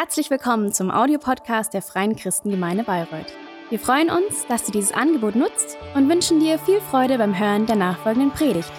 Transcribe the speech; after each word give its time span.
Herzlich 0.00 0.30
willkommen 0.30 0.72
zum 0.72 0.90
Audiopodcast 0.90 1.74
der 1.74 1.82
Freien 1.82 2.16
Christengemeinde 2.16 2.84
Bayreuth. 2.84 3.34
Wir 3.68 3.78
freuen 3.78 4.08
uns, 4.08 4.46
dass 4.46 4.64
du 4.64 4.72
dieses 4.72 4.92
Angebot 4.92 5.36
nutzt 5.36 5.76
und 5.94 6.08
wünschen 6.08 6.40
dir 6.40 6.58
viel 6.58 6.80
Freude 6.80 7.18
beim 7.18 7.38
Hören 7.38 7.66
der 7.66 7.76
nachfolgenden 7.76 8.30
Predigt. 8.30 8.72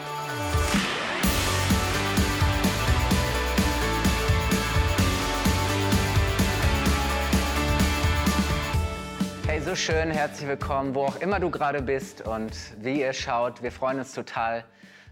Hey, 9.46 9.62
so 9.62 9.76
schön, 9.76 10.10
herzlich 10.10 10.50
willkommen, 10.50 10.96
wo 10.96 11.02
auch 11.02 11.18
immer 11.18 11.40
du 11.40 11.52
gerade 11.52 11.84
bist 11.84 12.26
und 12.28 12.52
wie 12.80 13.02
ihr 13.02 13.14
schaut. 13.14 13.62
Wir 13.62 13.72
freuen 13.72 14.00
uns 14.00 14.14
total, 14.14 14.64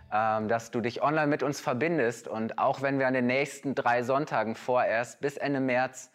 dass 0.09 0.71
du 0.71 0.81
dich 0.81 1.01
online 1.01 1.27
mit 1.27 1.43
uns 1.43 1.61
verbindest. 1.61 2.27
Und 2.27 2.57
auch 2.57 2.81
wenn 2.81 2.99
wir 2.99 3.07
an 3.07 3.13
den 3.13 3.27
nächsten 3.27 3.75
drei 3.75 4.03
Sonntagen 4.03 4.55
vorerst 4.55 5.21
bis 5.21 5.37
Ende 5.37 5.59
März 5.59 6.11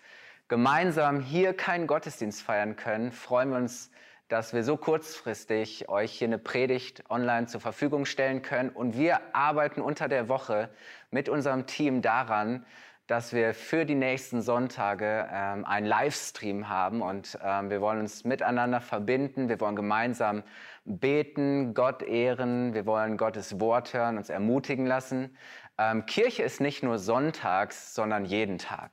gemeinsam 0.48 1.20
hier 1.20 1.54
keinen 1.54 1.86
Gottesdienst 1.86 2.42
feiern 2.42 2.76
können, 2.76 3.12
freuen 3.12 3.50
wir 3.50 3.56
uns, 3.56 3.90
dass 4.28 4.52
wir 4.52 4.64
so 4.64 4.76
kurzfristig 4.76 5.88
euch 5.88 6.12
hier 6.12 6.28
eine 6.28 6.38
Predigt 6.38 7.08
online 7.10 7.46
zur 7.46 7.60
Verfügung 7.60 8.04
stellen 8.04 8.42
können. 8.42 8.70
Und 8.70 8.96
wir 8.96 9.20
arbeiten 9.34 9.80
unter 9.80 10.08
der 10.08 10.28
Woche 10.28 10.70
mit 11.10 11.28
unserem 11.28 11.66
Team 11.66 12.02
daran, 12.02 12.64
dass 13.06 13.34
wir 13.34 13.52
für 13.52 13.84
die 13.84 13.94
nächsten 13.94 14.40
Sonntage 14.40 15.28
ähm, 15.30 15.64
einen 15.64 15.86
Livestream 15.86 16.68
haben 16.68 17.02
und 17.02 17.38
ähm, 17.44 17.68
wir 17.68 17.80
wollen 17.80 18.00
uns 18.00 18.24
miteinander 18.24 18.80
verbinden, 18.80 19.48
wir 19.48 19.60
wollen 19.60 19.76
gemeinsam 19.76 20.42
beten, 20.84 21.74
Gott 21.74 22.02
ehren, 22.02 22.72
wir 22.72 22.86
wollen 22.86 23.16
Gottes 23.16 23.60
Wort 23.60 23.92
hören, 23.92 24.16
uns 24.16 24.30
ermutigen 24.30 24.86
lassen. 24.86 25.36
Ähm, 25.76 26.06
Kirche 26.06 26.42
ist 26.42 26.60
nicht 26.60 26.82
nur 26.82 26.98
sonntags, 26.98 27.94
sondern 27.94 28.24
jeden 28.24 28.58
Tag. 28.58 28.90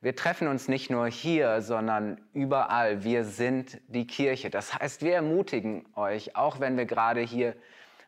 Wir 0.00 0.14
treffen 0.14 0.46
uns 0.46 0.68
nicht 0.68 0.90
nur 0.90 1.08
hier, 1.08 1.60
sondern 1.60 2.20
überall. 2.32 3.02
Wir 3.02 3.24
sind 3.24 3.80
die 3.88 4.06
Kirche. 4.06 4.48
Das 4.48 4.78
heißt, 4.78 5.02
wir 5.02 5.14
ermutigen 5.14 5.86
euch, 5.96 6.36
auch 6.36 6.60
wenn 6.60 6.76
wir 6.76 6.86
gerade 6.86 7.20
hier 7.20 7.56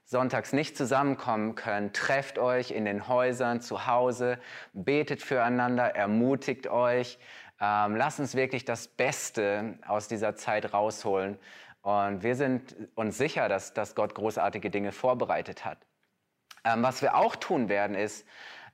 sonntags 0.05 0.53
nicht 0.53 0.77
zusammenkommen 0.77 1.55
können, 1.55 1.93
trefft 1.93 2.39
euch 2.39 2.71
in 2.71 2.85
den 2.85 3.09
Häusern 3.09 3.61
zu 3.61 3.87
Hause, 3.87 4.39
betet 4.73 5.23
füreinander, 5.23 5.95
ermutigt 5.95 6.67
euch. 6.69 7.19
Ähm, 7.61 7.97
lasst 7.97 8.21
uns 8.21 8.35
wirklich 8.35 8.65
das 8.65 8.89
Beste 8.89 9.79
aus 9.87 10.09
dieser 10.09 10.35
Zeit 10.35 10.73
rausholen. 10.73 11.39
Und 11.83 12.23
wir 12.23 12.35
sind 12.35 12.75
uns 12.95 13.19
sicher, 13.19 13.49
dass, 13.49 13.73
dass 13.73 13.95
Gott 13.95 14.15
großartige 14.15 14.71
Dinge 14.71 14.93
vorbereitet 14.93 15.65
hat. 15.65 15.79
Ähm, 16.65 16.83
was 16.83 17.03
wir 17.03 17.15
auch 17.15 17.37
tun 17.37 17.69
werden, 17.69 17.95
ist, 17.97 18.27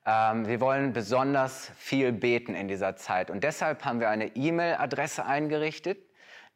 ähm, 0.07 0.47
wir 0.47 0.61
wollen 0.61 0.93
besonders 0.93 1.71
viel 1.77 2.13
beten 2.13 2.55
in 2.55 2.69
dieser 2.69 2.97
Zeit. 2.97 3.31
Und 3.31 3.45
deshalb 3.45 3.85
haben 3.85 4.01
wir 4.01 4.09
eine 4.09 4.35
E-Mail-Adresse 4.37 5.25
eingerichtet 5.25 5.99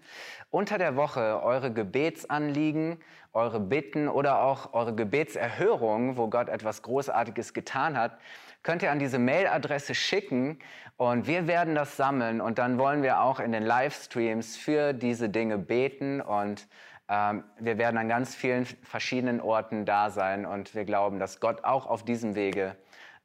unter 0.49 0.77
der 0.77 0.95
Woche 0.95 1.43
eure 1.43 1.73
Gebetsanliegen, 1.73 2.99
eure 3.33 3.59
Bitten 3.59 4.07
oder 4.07 4.41
auch 4.41 4.73
eure 4.73 4.95
Gebetserhörungen, 4.95 6.15
wo 6.17 6.27
Gott 6.27 6.49
etwas 6.49 6.81
Großartiges 6.81 7.53
getan 7.53 7.97
hat, 7.97 8.17
könnt 8.63 8.83
ihr 8.83 8.91
an 8.91 8.99
diese 8.99 9.17
Mailadresse 9.19 9.95
schicken 9.95 10.59
und 11.01 11.25
wir 11.25 11.47
werden 11.47 11.73
das 11.73 11.97
sammeln. 11.97 12.41
Und 12.41 12.59
dann 12.59 12.77
wollen 12.77 13.01
wir 13.01 13.21
auch 13.21 13.39
in 13.39 13.51
den 13.51 13.63
Livestreams 13.63 14.55
für 14.55 14.93
diese 14.93 15.29
Dinge 15.29 15.57
beten. 15.57 16.21
Und 16.21 16.67
ähm, 17.09 17.43
wir 17.59 17.79
werden 17.79 17.97
an 17.97 18.07
ganz 18.07 18.35
vielen 18.35 18.65
verschiedenen 18.65 19.41
Orten 19.41 19.85
da 19.85 20.11
sein. 20.11 20.45
Und 20.45 20.75
wir 20.75 20.85
glauben, 20.85 21.17
dass 21.17 21.39
Gott 21.39 21.63
auch 21.63 21.87
auf 21.87 22.05
diesem 22.05 22.35
Wege 22.35 22.75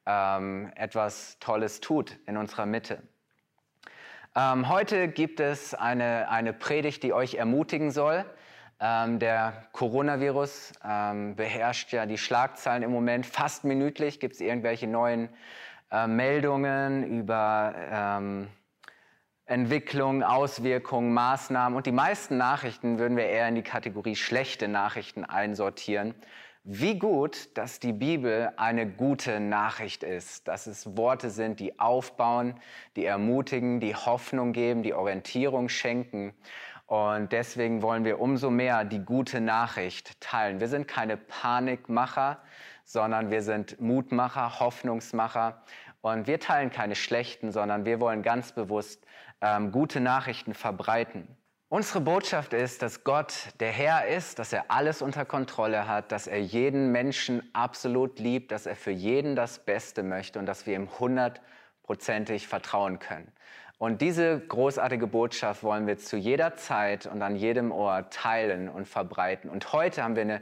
ähm, 0.07 0.71
etwas 0.75 1.37
Tolles 1.39 1.81
tut 1.81 2.17
in 2.25 2.37
unserer 2.37 2.65
Mitte. 2.65 3.03
Ähm, 4.35 4.69
heute 4.69 5.07
gibt 5.07 5.39
es 5.39 5.73
eine, 5.73 6.29
eine 6.29 6.53
Predigt, 6.53 7.03
die 7.03 7.11
euch 7.11 7.35
ermutigen 7.35 7.91
soll. 7.91 8.25
Ähm, 8.79 9.19
der 9.19 9.67
Coronavirus 9.73 10.73
ähm, 10.87 11.35
beherrscht 11.35 11.91
ja 11.91 12.05
die 12.05 12.17
Schlagzeilen 12.17 12.83
im 12.83 12.91
Moment. 12.91 13.25
Fast 13.25 13.63
minütlich 13.63 14.19
gibt 14.19 14.35
es 14.35 14.41
irgendwelche 14.41 14.87
neuen 14.87 15.29
äh, 15.91 16.07
Meldungen 16.07 17.03
über 17.03 17.73
ähm, 17.91 18.47
Entwicklung, 19.45 20.23
Auswirkungen, 20.23 21.13
Maßnahmen. 21.13 21.75
Und 21.75 21.85
die 21.85 21.91
meisten 21.91 22.37
Nachrichten 22.37 22.99
würden 22.99 23.17
wir 23.17 23.25
eher 23.25 23.47
in 23.47 23.55
die 23.55 23.63
Kategorie 23.63 24.15
schlechte 24.15 24.67
Nachrichten 24.67 25.25
einsortieren. 25.25 26.13
Wie 26.69 26.99
gut, 26.99 27.57
dass 27.57 27.79
die 27.79 27.93
Bibel 27.93 28.51
eine 28.57 28.85
gute 28.85 29.39
Nachricht 29.39 30.03
ist, 30.03 30.49
dass 30.49 30.67
es 30.67 30.97
Worte 30.97 31.29
sind, 31.29 31.61
die 31.61 31.79
aufbauen, 31.79 32.55
die 32.97 33.05
ermutigen, 33.05 33.79
die 33.79 33.95
Hoffnung 33.95 34.51
geben, 34.51 34.83
die 34.83 34.93
Orientierung 34.93 35.69
schenken. 35.69 36.33
Und 36.85 37.31
deswegen 37.31 37.81
wollen 37.81 38.03
wir 38.03 38.19
umso 38.19 38.49
mehr 38.49 38.83
die 38.83 38.99
gute 38.99 39.39
Nachricht 39.39 40.19
teilen. 40.19 40.59
Wir 40.59 40.67
sind 40.67 40.89
keine 40.89 41.15
Panikmacher, 41.15 42.41
sondern 42.83 43.31
wir 43.31 43.43
sind 43.43 43.79
Mutmacher, 43.79 44.59
Hoffnungsmacher. 44.59 45.63
Und 46.01 46.27
wir 46.27 46.37
teilen 46.37 46.69
keine 46.69 46.95
schlechten, 46.95 47.53
sondern 47.53 47.85
wir 47.85 48.01
wollen 48.01 48.23
ganz 48.23 48.51
bewusst 48.51 49.05
ähm, 49.39 49.71
gute 49.71 50.01
Nachrichten 50.01 50.53
verbreiten. 50.53 51.29
Unsere 51.69 51.99
Botschaft 51.99 52.53
ist, 52.53 52.81
dass 52.81 53.03
Gott 53.03 53.49
der 53.59 53.71
Herr 53.73 54.07
ist, 54.07 54.39
dass 54.39 54.53
er 54.53 54.71
alles 54.71 55.01
unter 55.01 55.25
Kontrolle 55.25 55.85
hat, 55.85 56.13
dass 56.13 56.25
er 56.25 56.39
jeden 56.39 56.93
Menschen 56.93 57.43
absolut 57.53 58.19
liebt, 58.19 58.53
dass 58.53 58.65
er 58.65 58.77
für 58.77 58.91
jeden 58.91 59.35
das 59.35 59.59
Beste 59.59 60.01
möchte 60.01 60.39
und 60.39 60.45
dass 60.45 60.65
wir 60.65 60.75
ihm 60.75 60.87
hundertprozentig 60.97 62.47
vertrauen 62.47 62.99
können. 62.99 63.29
Und 63.77 63.99
diese 63.99 64.39
großartige 64.39 65.07
Botschaft 65.07 65.61
wollen 65.61 65.87
wir 65.87 65.97
zu 65.97 66.15
jeder 66.15 66.55
Zeit 66.55 67.05
und 67.05 67.21
an 67.21 67.35
jedem 67.35 67.73
Ort 67.73 68.13
teilen 68.13 68.69
und 68.69 68.87
verbreiten. 68.87 69.49
Und 69.49 69.73
heute 69.73 70.03
haben 70.03 70.15
wir 70.15 70.21
eine 70.21 70.41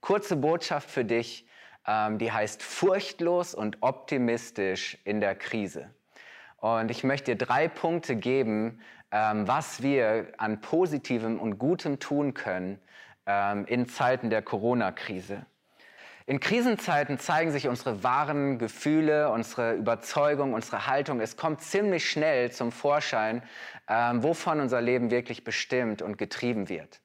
kurze 0.00 0.34
Botschaft 0.34 0.90
für 0.90 1.04
dich, 1.04 1.46
ähm, 1.86 2.18
die 2.18 2.32
heißt 2.32 2.64
furchtlos 2.64 3.54
und 3.54 3.78
optimistisch 3.80 4.98
in 5.04 5.20
der 5.20 5.36
Krise. 5.36 5.88
Und 6.56 6.90
ich 6.90 7.04
möchte 7.04 7.36
dir 7.36 7.46
drei 7.46 7.68
Punkte 7.68 8.16
geben, 8.16 8.80
was 9.46 9.80
wir 9.82 10.32
an 10.38 10.60
Positivem 10.60 11.38
und 11.38 11.58
Gutem 11.58 12.00
tun 12.00 12.34
können 12.34 12.80
ähm, 13.26 13.64
in 13.66 13.88
Zeiten 13.88 14.28
der 14.28 14.42
Corona-Krise. 14.42 15.46
In 16.26 16.40
Krisenzeiten 16.40 17.18
zeigen 17.18 17.52
sich 17.52 17.68
unsere 17.68 18.02
wahren 18.02 18.58
Gefühle, 18.58 19.30
unsere 19.30 19.74
Überzeugung, 19.74 20.54
unsere 20.54 20.86
Haltung. 20.86 21.20
Es 21.20 21.36
kommt 21.36 21.60
ziemlich 21.60 22.10
schnell 22.10 22.50
zum 22.50 22.72
Vorschein, 22.72 23.42
ähm, 23.88 24.22
wovon 24.22 24.58
unser 24.58 24.80
Leben 24.80 25.10
wirklich 25.10 25.44
bestimmt 25.44 26.00
und 26.00 26.16
getrieben 26.16 26.68
wird. 26.68 27.00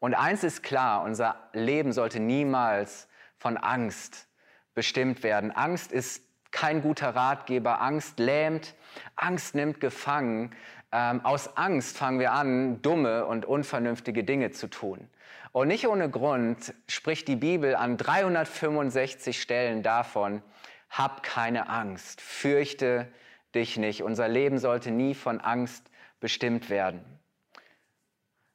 Und 0.00 0.14
eins 0.14 0.42
ist 0.42 0.62
klar, 0.62 1.04
unser 1.04 1.36
Leben 1.52 1.92
sollte 1.92 2.18
niemals 2.18 3.08
von 3.38 3.56
Angst 3.56 4.26
bestimmt 4.74 5.22
werden. 5.22 5.50
Angst 5.52 5.92
ist 5.92 6.24
kein 6.50 6.82
guter 6.82 7.14
Ratgeber. 7.14 7.80
Angst 7.80 8.18
lähmt, 8.18 8.74
Angst 9.16 9.54
nimmt 9.54 9.80
gefangen. 9.80 10.54
Ähm, 10.92 11.24
aus 11.24 11.56
Angst 11.56 11.96
fangen 11.96 12.20
wir 12.20 12.32
an, 12.32 12.82
dumme 12.82 13.24
und 13.26 13.46
unvernünftige 13.46 14.24
Dinge 14.24 14.50
zu 14.50 14.68
tun. 14.68 15.08
Und 15.52 15.68
nicht 15.68 15.86
ohne 15.86 16.10
Grund 16.10 16.74
spricht 16.86 17.28
die 17.28 17.36
Bibel 17.36 17.74
an 17.74 17.96
365 17.96 19.40
Stellen 19.40 19.82
davon, 19.82 20.42
hab 20.90 21.22
keine 21.22 21.68
Angst, 21.68 22.20
fürchte 22.20 23.08
dich 23.54 23.78
nicht. 23.78 24.02
Unser 24.02 24.28
Leben 24.28 24.58
sollte 24.58 24.90
nie 24.90 25.14
von 25.14 25.40
Angst 25.40 25.90
bestimmt 26.20 26.70
werden. 26.70 27.02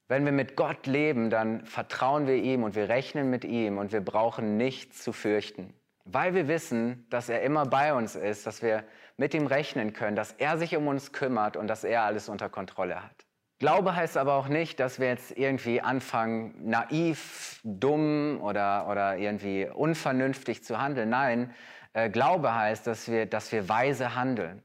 Wenn 0.07 0.23
wir 0.23 0.31
mit 0.31 0.55
Gott 0.55 0.87
leben, 0.87 1.29
dann 1.29 1.65
vertrauen 1.65 2.27
wir 2.27 2.35
ihm 2.35 2.63
und 2.63 2.75
wir 2.75 2.87
rechnen 2.87 3.29
mit 3.29 3.43
ihm 3.43 3.77
und 3.77 3.91
wir 3.91 4.01
brauchen 4.01 4.55
nichts 4.55 5.03
zu 5.03 5.11
fürchten, 5.11 5.73
weil 6.05 6.33
wir 6.33 6.47
wissen, 6.47 7.05
dass 7.09 7.27
er 7.27 7.41
immer 7.41 7.65
bei 7.65 7.93
uns 7.93 8.15
ist, 8.15 8.47
dass 8.47 8.61
wir 8.61 8.85
mit 9.17 9.33
ihm 9.33 9.47
rechnen 9.47 9.93
können, 9.93 10.15
dass 10.15 10.31
er 10.33 10.57
sich 10.57 10.75
um 10.77 10.87
uns 10.87 11.11
kümmert 11.11 11.57
und 11.57 11.67
dass 11.67 11.83
er 11.83 12.03
alles 12.03 12.29
unter 12.29 12.49
Kontrolle 12.49 13.03
hat. 13.03 13.25
Glaube 13.59 13.95
heißt 13.95 14.17
aber 14.17 14.35
auch 14.35 14.47
nicht, 14.47 14.79
dass 14.79 14.99
wir 14.99 15.07
jetzt 15.07 15.35
irgendwie 15.35 15.81
anfangen, 15.81 16.53
naiv, 16.69 17.59
dumm 17.63 18.39
oder, 18.39 18.87
oder 18.87 19.17
irgendwie 19.17 19.67
unvernünftig 19.67 20.63
zu 20.63 20.79
handeln. 20.79 21.09
Nein, 21.09 21.53
äh, 21.93 22.09
Glaube 22.11 22.53
heißt, 22.53 22.85
dass 22.85 23.09
wir, 23.09 23.25
dass 23.25 23.51
wir 23.51 23.67
weise 23.67 24.13
handeln. 24.13 24.61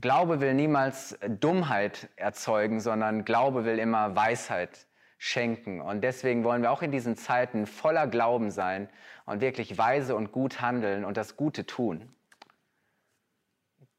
Glaube 0.00 0.40
will 0.40 0.54
niemals 0.54 1.18
Dummheit 1.28 2.08
erzeugen, 2.14 2.78
sondern 2.78 3.24
Glaube 3.24 3.64
will 3.64 3.80
immer 3.80 4.14
Weisheit 4.14 4.86
schenken. 5.18 5.80
Und 5.80 6.02
deswegen 6.02 6.44
wollen 6.44 6.62
wir 6.62 6.70
auch 6.70 6.82
in 6.82 6.92
diesen 6.92 7.16
Zeiten 7.16 7.66
voller 7.66 8.06
Glauben 8.06 8.52
sein 8.52 8.88
und 9.26 9.40
wirklich 9.40 9.76
weise 9.76 10.14
und 10.14 10.30
gut 10.30 10.60
handeln 10.60 11.04
und 11.04 11.16
das 11.16 11.36
Gute 11.36 11.66
tun. 11.66 12.08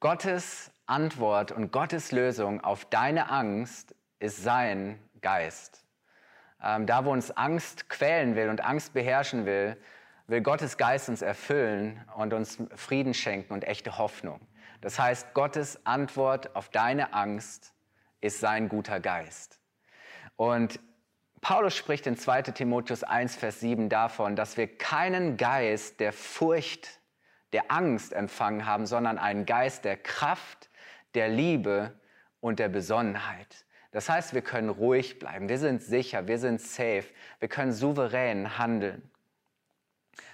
Gottes 0.03 0.69
Antwort 0.85 1.53
und 1.53 1.71
Gottes 1.71 2.11
Lösung 2.11 2.61
auf 2.61 2.83
deine 2.83 3.29
Angst 3.29 3.95
ist 4.19 4.43
sein 4.43 4.99
Geist. 5.21 5.85
Ähm, 6.61 6.85
da, 6.85 7.05
wo 7.05 7.11
uns 7.13 7.31
Angst 7.31 7.87
quälen 7.87 8.35
will 8.35 8.49
und 8.49 8.59
Angst 8.65 8.91
beherrschen 8.93 9.45
will, 9.45 9.77
will 10.27 10.41
Gottes 10.41 10.75
Geist 10.75 11.07
uns 11.07 11.21
erfüllen 11.21 12.03
und 12.17 12.33
uns 12.33 12.57
Frieden 12.75 13.13
schenken 13.13 13.53
und 13.53 13.63
echte 13.63 13.97
Hoffnung. 13.97 14.41
Das 14.81 14.99
heißt, 14.99 15.33
Gottes 15.33 15.85
Antwort 15.85 16.53
auf 16.53 16.67
deine 16.67 17.13
Angst 17.13 17.73
ist 18.19 18.41
sein 18.41 18.67
guter 18.67 18.99
Geist. 18.99 19.57
Und 20.35 20.81
Paulus 21.39 21.77
spricht 21.77 22.07
in 22.07 22.17
2 22.17 22.41
Timotheus 22.41 23.05
1, 23.05 23.37
Vers 23.37 23.61
7 23.61 23.87
davon, 23.87 24.35
dass 24.35 24.57
wir 24.57 24.67
keinen 24.67 25.37
Geist 25.37 26.01
der 26.01 26.11
Furcht, 26.11 26.99
der 27.53 27.71
Angst 27.71 28.11
empfangen 28.11 28.65
haben, 28.65 28.85
sondern 28.85 29.17
einen 29.17 29.45
Geist 29.45 29.85
der 29.85 29.97
Kraft, 29.97 30.69
der 31.13 31.29
Liebe 31.29 31.93
und 32.41 32.59
der 32.59 32.69
Besonnenheit. 32.69 33.65
Das 33.91 34.09
heißt, 34.09 34.33
wir 34.33 34.41
können 34.41 34.69
ruhig 34.69 35.19
bleiben, 35.19 35.47
wir 35.47 35.59
sind 35.59 35.81
sicher, 35.81 36.27
wir 36.27 36.39
sind 36.39 36.59
safe, 36.59 37.05
wir 37.39 37.47
können 37.47 37.71
souverän 37.71 38.57
handeln. 38.57 39.09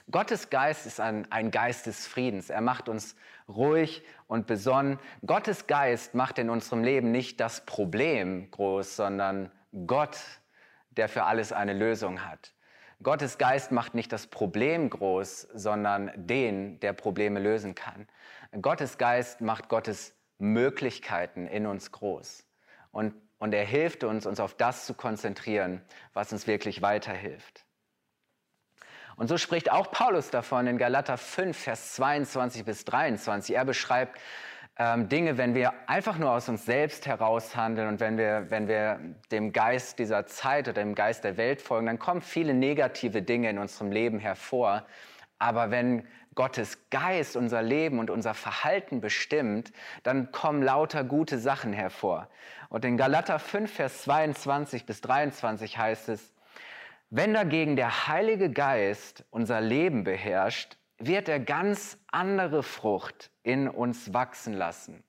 Gottes 0.10 0.50
Geist 0.50 0.88
ist 0.88 1.00
ein, 1.00 1.31
ein 1.31 1.51
Geist 1.51 1.86
des 1.86 2.07
Friedens. 2.07 2.50
Er 2.50 2.62
macht 2.62 2.89
uns 2.89 3.16
ruhig 3.48 4.04
und 4.27 4.48
besonnen. 4.48 4.98
Gottes 5.25 5.68
Geist 5.68 6.16
macht 6.16 6.39
in 6.39 6.50
unserem 6.50 6.83
Leben 6.83 7.12
nicht 7.12 7.39
das 7.39 7.66
Problem 7.66 8.50
groß, 8.50 8.95
sondern 8.95 9.51
Gott, 9.86 10.18
der 10.92 11.10
für 11.10 11.25
alles 11.25 11.51
eine 11.51 11.74
Lösung 11.74 12.25
hat. 12.25 12.54
Gottes 13.01 13.37
Geist 13.37 13.71
macht 13.71 13.93
nicht 13.93 14.11
das 14.11 14.27
Problem 14.27 14.89
groß, 14.89 15.47
sondern 15.53 16.11
den, 16.15 16.79
der 16.81 16.91
Probleme 16.91 17.39
lösen 17.39 17.73
kann. 17.73 18.07
Gottes 18.61 18.97
Geist 18.97 19.39
macht 19.39 19.69
Gottes 19.69 20.13
Möglichkeiten 20.37 21.47
in 21.47 21.65
uns 21.65 21.91
groß. 21.91 22.45
Und, 22.91 23.13
und 23.37 23.53
er 23.53 23.63
hilft 23.63 24.03
uns, 24.03 24.25
uns 24.25 24.39
auf 24.41 24.53
das 24.55 24.85
zu 24.85 24.93
konzentrieren, 24.93 25.81
was 26.13 26.33
uns 26.33 26.45
wirklich 26.45 26.81
weiterhilft. 26.81 27.65
Und 29.15 29.27
so 29.27 29.37
spricht 29.37 29.71
auch 29.71 29.91
Paulus 29.91 30.29
davon 30.29 30.67
in 30.67 30.77
Galater 30.77 31.17
5, 31.17 31.57
Vers 31.57 31.93
22 31.93 32.65
bis 32.65 32.85
23. 32.85 33.55
Er 33.55 33.65
beschreibt 33.65 34.19
ähm, 34.79 35.09
Dinge, 35.09 35.37
wenn 35.37 35.53
wir 35.53 35.73
einfach 35.87 36.17
nur 36.17 36.31
aus 36.31 36.47
uns 36.47 36.65
selbst 36.65 37.05
heraus 37.05 37.55
handeln 37.55 37.89
und 37.89 37.99
wenn 37.99 38.17
wir, 38.17 38.45
wenn 38.49 38.69
wir 38.69 38.99
dem 39.29 39.51
Geist 39.51 39.99
dieser 39.99 40.25
Zeit 40.25 40.69
oder 40.69 40.81
dem 40.81 40.95
Geist 40.95 41.25
der 41.25 41.35
Welt 41.35 41.61
folgen, 41.61 41.87
dann 41.87 41.99
kommen 41.99 42.21
viele 42.21 42.53
negative 42.53 43.21
Dinge 43.21 43.49
in 43.49 43.57
unserem 43.57 43.91
Leben 43.91 44.19
hervor. 44.19 44.85
Aber 45.37 45.69
wenn 45.69 46.07
Gottes 46.33 46.89
Geist 46.89 47.35
unser 47.35 47.61
Leben 47.61 47.99
und 47.99 48.09
unser 48.09 48.33
Verhalten 48.33 49.01
bestimmt, 49.01 49.73
dann 50.03 50.31
kommen 50.31 50.63
lauter 50.63 51.03
gute 51.03 51.39
Sachen 51.39 51.73
hervor. 51.73 52.29
Und 52.69 52.85
in 52.85 52.95
Galater 52.95 53.39
5, 53.39 53.71
Vers 53.71 54.03
22 54.03 54.85
bis 54.85 55.01
23 55.01 55.77
heißt 55.77 56.07
es, 56.07 56.31
wenn 57.09 57.33
dagegen 57.33 57.75
der 57.75 58.07
Heilige 58.07 58.49
Geist 58.49 59.25
unser 59.29 59.59
Leben 59.59 60.05
beherrscht, 60.05 60.78
wird 60.99 61.29
er 61.29 61.39
ganz 61.39 61.97
andere 62.07 62.63
Frucht 62.63 63.31
in 63.43 63.67
uns 63.67 64.13
wachsen 64.13 64.53
lassen. 64.53 65.03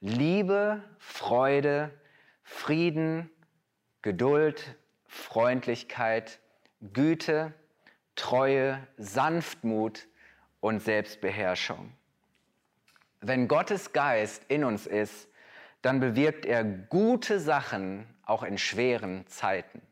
Liebe, 0.00 0.82
Freude, 0.98 1.90
Frieden, 2.42 3.30
Geduld, 4.02 4.76
Freundlichkeit, 5.06 6.40
Güte, 6.92 7.52
Treue, 8.16 8.86
Sanftmut 8.96 10.08
und 10.60 10.80
Selbstbeherrschung. 10.80 11.92
Wenn 13.20 13.48
Gottes 13.48 13.92
Geist 13.92 14.44
in 14.48 14.64
uns 14.64 14.86
ist, 14.86 15.28
dann 15.82 16.00
bewirkt 16.00 16.46
er 16.46 16.64
gute 16.64 17.38
Sachen 17.38 18.06
auch 18.24 18.42
in 18.42 18.58
schweren 18.58 19.26
Zeiten 19.26 19.82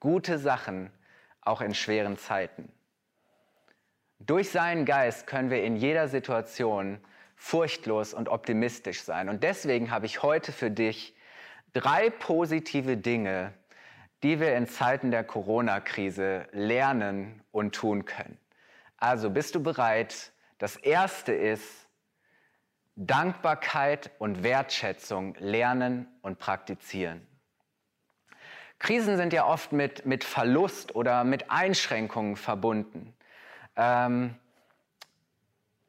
gute 0.00 0.38
Sachen 0.38 0.90
auch 1.42 1.60
in 1.60 1.74
schweren 1.74 2.16
Zeiten. 2.16 2.72
Durch 4.20 4.50
seinen 4.50 4.84
Geist 4.84 5.26
können 5.26 5.50
wir 5.50 5.64
in 5.64 5.76
jeder 5.76 6.06
Situation 6.06 7.00
furchtlos 7.36 8.12
und 8.12 8.28
optimistisch 8.28 9.02
sein. 9.02 9.30
Und 9.30 9.42
deswegen 9.42 9.90
habe 9.90 10.04
ich 10.04 10.22
heute 10.22 10.52
für 10.52 10.70
dich 10.70 11.14
drei 11.72 12.10
positive 12.10 12.98
Dinge, 12.98 13.54
die 14.22 14.38
wir 14.38 14.54
in 14.56 14.66
Zeiten 14.66 15.10
der 15.10 15.24
Corona-Krise 15.24 16.46
lernen 16.52 17.42
und 17.50 17.74
tun 17.74 18.04
können. 18.04 18.36
Also 18.98 19.30
bist 19.30 19.54
du 19.54 19.62
bereit? 19.62 20.32
Das 20.58 20.76
erste 20.76 21.32
ist 21.32 21.88
Dankbarkeit 22.96 24.10
und 24.18 24.42
Wertschätzung 24.42 25.34
lernen 25.38 26.06
und 26.20 26.38
praktizieren. 26.38 27.26
Krisen 28.78 29.16
sind 29.16 29.32
ja 29.32 29.46
oft 29.46 29.72
mit, 29.72 30.04
mit 30.04 30.24
Verlust 30.24 30.94
oder 30.94 31.24
mit 31.24 31.50
Einschränkungen 31.50 32.36
verbunden. 32.36 33.14
Ähm, 33.76 34.34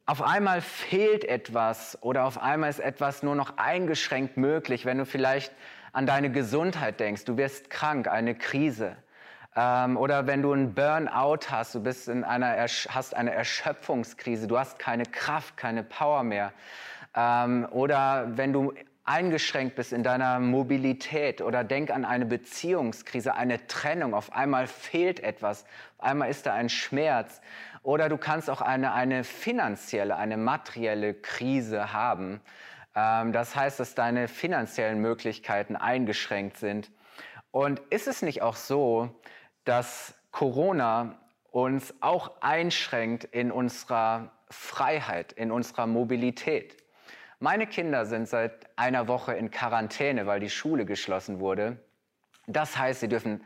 auf 0.05 0.21
einmal 0.21 0.61
fehlt 0.61 1.23
etwas 1.23 1.97
oder 2.01 2.25
auf 2.25 2.41
einmal 2.41 2.69
ist 2.69 2.79
etwas 2.79 3.23
nur 3.23 3.35
noch 3.35 3.57
eingeschränkt 3.57 4.35
möglich, 4.35 4.85
wenn 4.85 4.97
du 4.97 5.05
vielleicht 5.05 5.53
an 5.93 6.05
deine 6.05 6.31
Gesundheit 6.31 6.99
denkst, 6.99 7.25
du 7.25 7.37
wirst 7.37 7.69
krank, 7.69 8.07
eine 8.07 8.35
Krise. 8.35 8.95
Ähm, 9.55 9.97
oder 9.97 10.27
wenn 10.27 10.41
du 10.41 10.53
einen 10.53 10.73
Burnout 10.73 11.49
hast, 11.49 11.75
du 11.75 11.83
bist 11.83 12.07
in 12.07 12.23
einer, 12.23 12.55
hast 12.89 13.15
eine 13.15 13.33
Erschöpfungskrise, 13.33 14.47
du 14.47 14.57
hast 14.57 14.79
keine 14.79 15.05
Kraft, 15.05 15.57
keine 15.57 15.83
Power 15.83 16.23
mehr. 16.23 16.53
Ähm, 17.15 17.67
oder 17.71 18.37
wenn 18.37 18.53
du 18.53 18.73
eingeschränkt 19.11 19.75
bist 19.75 19.91
in 19.91 20.03
deiner 20.03 20.39
Mobilität 20.39 21.41
oder 21.41 21.65
denk 21.65 21.91
an 21.91 22.05
eine 22.05 22.25
Beziehungskrise, 22.25 23.35
eine 23.35 23.67
Trennung, 23.67 24.13
auf 24.13 24.31
einmal 24.31 24.67
fehlt 24.67 25.19
etwas, 25.19 25.65
auf 25.97 26.05
einmal 26.05 26.29
ist 26.29 26.45
da 26.45 26.53
ein 26.53 26.69
Schmerz. 26.69 27.41
Oder 27.83 28.07
du 28.07 28.17
kannst 28.17 28.49
auch 28.49 28.61
eine, 28.61 28.93
eine 28.93 29.25
finanzielle, 29.25 30.15
eine 30.15 30.37
materielle 30.37 31.13
Krise 31.13 31.91
haben. 31.91 32.39
Ähm, 32.95 33.33
das 33.33 33.55
heißt, 33.55 33.81
dass 33.81 33.95
deine 33.95 34.29
finanziellen 34.29 34.99
Möglichkeiten 34.99 35.75
eingeschränkt 35.75 36.57
sind. 36.57 36.89
Und 37.51 37.79
ist 37.89 38.07
es 38.07 38.21
nicht 38.21 38.41
auch 38.41 38.55
so, 38.55 39.09
dass 39.65 40.13
Corona 40.31 41.17
uns 41.51 41.93
auch 41.99 42.31
einschränkt 42.39 43.25
in 43.25 43.51
unserer 43.51 44.31
Freiheit, 44.49 45.33
in 45.33 45.51
unserer 45.51 45.85
Mobilität? 45.85 46.80
Meine 47.43 47.65
Kinder 47.65 48.05
sind 48.05 48.27
seit 48.29 48.67
einer 48.75 49.07
Woche 49.07 49.33
in 49.33 49.49
Quarantäne, 49.49 50.27
weil 50.27 50.39
die 50.39 50.51
Schule 50.51 50.85
geschlossen 50.85 51.39
wurde. 51.39 51.79
Das 52.45 52.77
heißt, 52.77 52.99
sie 52.99 53.07
dürfen 53.07 53.43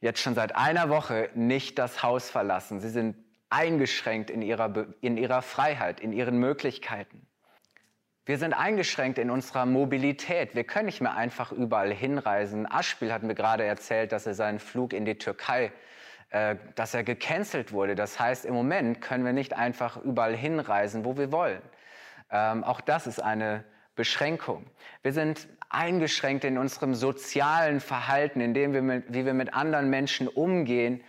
jetzt 0.00 0.18
schon 0.18 0.34
seit 0.34 0.56
einer 0.56 0.88
Woche 0.88 1.30
nicht 1.36 1.78
das 1.78 2.02
Haus 2.02 2.28
verlassen. 2.28 2.80
Sie 2.80 2.88
sind 2.88 3.14
eingeschränkt 3.50 4.30
in 4.30 4.42
ihrer, 4.42 4.88
in 5.00 5.16
ihrer 5.16 5.42
Freiheit, 5.42 6.00
in 6.00 6.12
ihren 6.12 6.38
Möglichkeiten. 6.38 7.24
Wir 8.26 8.36
sind 8.36 8.52
eingeschränkt 8.52 9.18
in 9.18 9.30
unserer 9.30 9.64
Mobilität. 9.64 10.56
Wir 10.56 10.64
können 10.64 10.86
nicht 10.86 11.00
mehr 11.00 11.14
einfach 11.14 11.52
überall 11.52 11.92
hinreisen. 11.94 12.66
Aschspiel 12.68 13.12
hat 13.12 13.22
mir 13.22 13.36
gerade 13.36 13.62
erzählt, 13.62 14.10
dass 14.10 14.26
er 14.26 14.34
seinen 14.34 14.58
Flug 14.58 14.92
in 14.92 15.04
die 15.04 15.18
Türkei, 15.18 15.70
äh, 16.30 16.56
dass 16.74 16.94
er 16.94 17.04
gecancelt 17.04 17.70
wurde. 17.70 17.94
Das 17.94 18.18
heißt, 18.18 18.44
im 18.44 18.54
Moment 18.54 19.00
können 19.00 19.24
wir 19.24 19.32
nicht 19.32 19.52
einfach 19.52 19.98
überall 19.98 20.34
hinreisen, 20.34 21.04
wo 21.04 21.16
wir 21.16 21.30
wollen. 21.30 21.62
Ähm, 22.34 22.64
auch 22.64 22.80
das 22.80 23.06
ist 23.06 23.22
eine 23.22 23.64
Beschränkung. 23.94 24.66
Wir 25.02 25.12
sind 25.12 25.46
eingeschränkt 25.70 26.44
in 26.44 26.58
unserem 26.58 26.94
sozialen 26.96 27.78
Verhalten, 27.78 28.40
in 28.40 28.54
dem 28.54 28.72
wir 28.72 28.82
mit, 28.82 29.04
wie 29.14 29.24
wir 29.24 29.34
mit 29.34 29.54
anderen 29.54 29.88
Menschen 29.88 30.26
umgehen. 30.26 31.04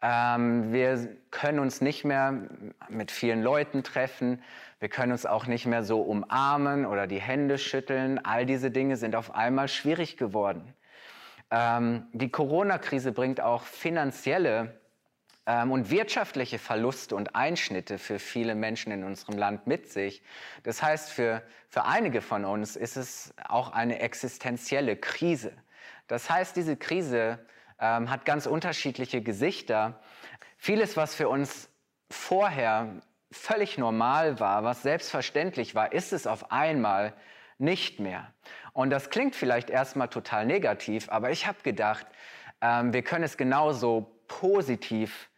Ähm, 0.00 0.72
wir 0.72 1.14
können 1.30 1.58
uns 1.58 1.82
nicht 1.82 2.04
mehr 2.04 2.48
mit 2.88 3.10
vielen 3.10 3.42
Leuten 3.42 3.84
treffen. 3.84 4.42
Wir 4.80 4.88
können 4.88 5.12
uns 5.12 5.26
auch 5.26 5.46
nicht 5.46 5.66
mehr 5.66 5.84
so 5.84 6.00
umarmen 6.00 6.86
oder 6.86 7.06
die 7.06 7.20
Hände 7.20 7.58
schütteln. 7.58 8.18
All 8.24 8.46
diese 8.46 8.70
Dinge 8.70 8.96
sind 8.96 9.14
auf 9.14 9.34
einmal 9.34 9.68
schwierig 9.68 10.16
geworden. 10.16 10.72
Ähm, 11.50 12.06
die 12.14 12.30
Corona-Krise 12.30 13.12
bringt 13.12 13.42
auch 13.42 13.64
finanzielle 13.64 14.80
und 15.44 15.90
wirtschaftliche 15.90 16.60
Verluste 16.60 17.16
und 17.16 17.34
Einschnitte 17.34 17.98
für 17.98 18.20
viele 18.20 18.54
Menschen 18.54 18.92
in 18.92 19.02
unserem 19.02 19.36
Land 19.36 19.66
mit 19.66 19.90
sich. 19.90 20.22
Das 20.62 20.82
heißt, 20.82 21.10
für, 21.10 21.42
für 21.68 21.84
einige 21.84 22.20
von 22.20 22.44
uns 22.44 22.76
ist 22.76 22.96
es 22.96 23.34
auch 23.48 23.72
eine 23.72 23.98
existenzielle 23.98 24.96
Krise. 24.96 25.52
Das 26.06 26.30
heißt, 26.30 26.54
diese 26.54 26.76
Krise 26.76 27.44
ähm, 27.80 28.08
hat 28.08 28.24
ganz 28.24 28.46
unterschiedliche 28.46 29.20
Gesichter. 29.20 30.00
Vieles, 30.56 30.96
was 30.96 31.14
für 31.16 31.28
uns 31.28 31.68
vorher 32.08 33.00
völlig 33.32 33.78
normal 33.78 34.38
war, 34.38 34.62
was 34.62 34.82
selbstverständlich 34.82 35.74
war, 35.74 35.92
ist 35.92 36.12
es 36.12 36.28
auf 36.28 36.52
einmal 36.52 37.14
nicht 37.58 37.98
mehr. 37.98 38.32
Und 38.72 38.90
das 38.90 39.10
klingt 39.10 39.34
vielleicht 39.34 39.70
erstmal 39.70 40.08
total 40.08 40.46
negativ, 40.46 41.08
aber 41.10 41.30
ich 41.30 41.46
habe 41.46 41.58
gedacht, 41.62 42.06
ähm, 42.60 42.92
wir 42.92 43.02
können 43.02 43.24
es 43.24 43.36
genauso 43.36 44.20
positiv 44.28 45.28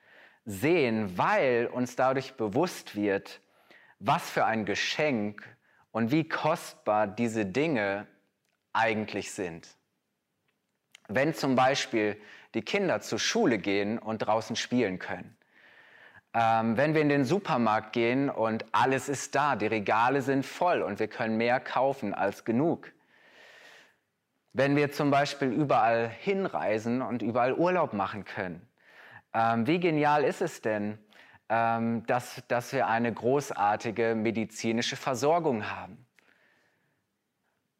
sehen, 0.44 1.16
weil 1.16 1.66
uns 1.66 1.96
dadurch 1.96 2.34
bewusst 2.34 2.96
wird, 2.96 3.40
was 3.98 4.30
für 4.30 4.44
ein 4.44 4.64
Geschenk 4.64 5.42
und 5.90 6.10
wie 6.10 6.28
kostbar 6.28 7.06
diese 7.06 7.46
Dinge 7.46 8.06
eigentlich 8.72 9.32
sind. 9.32 9.68
Wenn 11.08 11.34
zum 11.34 11.54
Beispiel 11.54 12.20
die 12.54 12.62
Kinder 12.62 13.00
zur 13.00 13.18
Schule 13.18 13.58
gehen 13.58 13.98
und 13.98 14.18
draußen 14.18 14.56
spielen 14.56 14.98
können. 14.98 15.36
Ähm, 16.32 16.76
wenn 16.76 16.94
wir 16.94 17.00
in 17.00 17.08
den 17.08 17.24
Supermarkt 17.24 17.92
gehen 17.92 18.28
und 18.28 18.64
alles 18.72 19.08
ist 19.08 19.34
da, 19.34 19.54
die 19.54 19.66
Regale 19.66 20.22
sind 20.22 20.44
voll 20.44 20.82
und 20.82 20.98
wir 20.98 21.08
können 21.08 21.36
mehr 21.36 21.60
kaufen 21.60 22.12
als 22.12 22.44
genug. 22.44 22.92
Wenn 24.52 24.76
wir 24.76 24.92
zum 24.92 25.10
Beispiel 25.10 25.48
überall 25.48 26.08
hinreisen 26.08 27.02
und 27.02 27.22
überall 27.22 27.54
Urlaub 27.54 27.92
machen 27.92 28.24
können. 28.24 28.68
Ähm, 29.34 29.66
wie 29.66 29.80
genial 29.80 30.24
ist 30.24 30.40
es 30.40 30.62
denn, 30.62 30.98
ähm, 31.48 32.06
dass, 32.06 32.42
dass 32.48 32.72
wir 32.72 32.86
eine 32.86 33.12
großartige 33.12 34.14
medizinische 34.14 34.96
Versorgung 34.96 35.70
haben? 35.70 36.06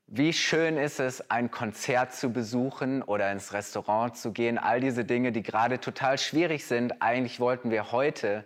Wie 0.06 0.32
schön 0.32 0.76
ist 0.76 1.00
es, 1.00 1.30
ein 1.30 1.50
Konzert 1.50 2.12
zu 2.12 2.30
besuchen 2.30 3.02
oder 3.02 3.32
ins 3.32 3.52
Restaurant 3.52 4.16
zu 4.16 4.32
gehen. 4.32 4.58
All 4.58 4.80
diese 4.80 5.04
Dinge, 5.04 5.32
die 5.32 5.42
gerade 5.42 5.80
total 5.80 6.18
schwierig 6.18 6.66
sind. 6.66 7.00
Eigentlich 7.00 7.40
wollten 7.40 7.70
wir 7.70 7.90
heute 7.90 8.44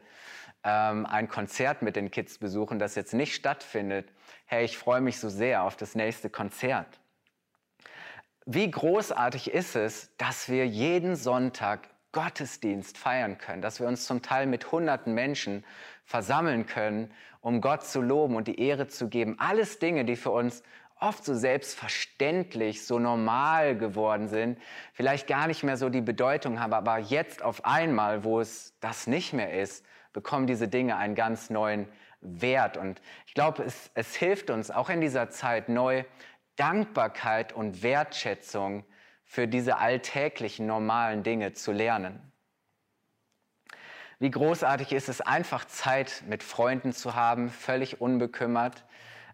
ähm, 0.62 1.04
ein 1.04 1.28
Konzert 1.28 1.82
mit 1.82 1.96
den 1.96 2.10
Kids 2.10 2.38
besuchen, 2.38 2.78
das 2.78 2.94
jetzt 2.94 3.12
nicht 3.12 3.34
stattfindet. 3.34 4.12
Hey, 4.46 4.64
ich 4.64 4.78
freue 4.78 5.00
mich 5.00 5.18
so 5.18 5.28
sehr 5.28 5.64
auf 5.64 5.76
das 5.76 5.94
nächste 5.94 6.30
Konzert. 6.30 7.00
Wie 8.46 8.70
großartig 8.70 9.50
ist 9.52 9.76
es, 9.76 10.16
dass 10.16 10.48
wir 10.48 10.66
jeden 10.66 11.16
Sonntag 11.16 11.88
Gottesdienst 12.12 12.96
feiern 12.96 13.38
können, 13.38 13.62
dass 13.62 13.80
wir 13.80 13.86
uns 13.86 14.06
zum 14.06 14.22
Teil 14.22 14.46
mit 14.46 14.72
hunderten 14.72 15.14
Menschen 15.14 15.64
versammeln 16.04 16.66
können, 16.66 17.12
um 17.40 17.60
Gott 17.60 17.84
zu 17.84 18.00
loben 18.00 18.36
und 18.36 18.48
die 18.48 18.60
Ehre 18.60 18.88
zu 18.88 19.08
geben. 19.08 19.36
Alles 19.38 19.78
Dinge, 19.78 20.04
die 20.04 20.16
für 20.16 20.30
uns 20.30 20.62
oft 21.00 21.24
so 21.24 21.34
selbstverständlich, 21.34 22.84
so 22.86 22.98
normal 22.98 23.76
geworden 23.76 24.28
sind, 24.28 24.58
vielleicht 24.92 25.28
gar 25.28 25.46
nicht 25.46 25.62
mehr 25.62 25.76
so 25.76 25.88
die 25.88 26.00
Bedeutung 26.00 26.60
haben, 26.60 26.72
aber 26.72 26.98
jetzt 26.98 27.42
auf 27.42 27.64
einmal, 27.64 28.24
wo 28.24 28.40
es 28.40 28.74
das 28.80 29.06
nicht 29.06 29.32
mehr 29.32 29.60
ist, 29.60 29.84
bekommen 30.12 30.46
diese 30.46 30.66
Dinge 30.66 30.96
einen 30.96 31.14
ganz 31.14 31.50
neuen 31.50 31.86
Wert. 32.20 32.76
Und 32.76 33.00
ich 33.26 33.34
glaube, 33.34 33.62
es, 33.62 33.90
es 33.94 34.16
hilft 34.16 34.50
uns 34.50 34.70
auch 34.70 34.88
in 34.88 35.00
dieser 35.00 35.30
Zeit 35.30 35.68
neu 35.68 36.04
Dankbarkeit 36.56 37.52
und 37.52 37.82
Wertschätzung 37.82 38.84
für 39.28 39.46
diese 39.46 39.78
alltäglichen, 39.78 40.66
normalen 40.66 41.22
Dinge 41.22 41.52
zu 41.52 41.70
lernen. 41.70 42.32
Wie 44.18 44.32
großartig 44.32 44.90
ist 44.92 45.08
es, 45.08 45.20
einfach 45.20 45.64
Zeit 45.66 46.24
mit 46.26 46.42
Freunden 46.42 46.92
zu 46.92 47.14
haben, 47.14 47.48
völlig 47.48 48.00
unbekümmert 48.00 48.84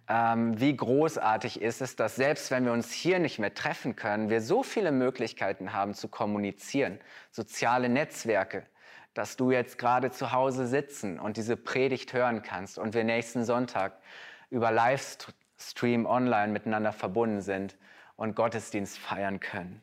ähm, 0.09 0.61
wie 0.61 0.77
großartig 0.77 1.63
ist 1.63 1.81
es, 1.81 1.97
dass 1.97 2.17
selbst 2.17 2.51
wenn 2.51 2.65
wir 2.67 2.73
uns 2.73 2.93
hier 2.93 3.19
nicht 3.19 3.39
mehr 3.39 3.55
treffen 3.55 3.97
können, 3.97 4.29
wir 4.29 4.43
so 4.43 4.63
viele 4.63 4.93
Möglichkeiten 4.93 5.73
haben 5.73 5.95
zu 5.95 6.09
kommunizieren, 6.09 6.99
soziale 7.31 7.89
Netzwerke, 7.89 8.67
dass 9.15 9.37
du 9.37 9.51
jetzt 9.51 9.79
gerade 9.79 10.11
zu 10.11 10.33
Hause 10.33 10.67
sitzen 10.67 11.19
und 11.19 11.37
diese 11.39 11.57
Predigt 11.57 12.13
hören 12.13 12.43
kannst 12.43 12.79
und 12.79 12.93
wir 12.93 13.05
nächsten 13.05 13.45
Sonntag 13.45 13.99
über 14.51 14.71
Livestream 14.71 16.05
online 16.05 16.53
miteinander 16.53 16.93
verbunden 16.93 17.41
sind 17.41 17.77
und 18.17 18.37
Gottesdienst 18.37 18.99
feiern 18.99 19.41
können. 19.41 19.83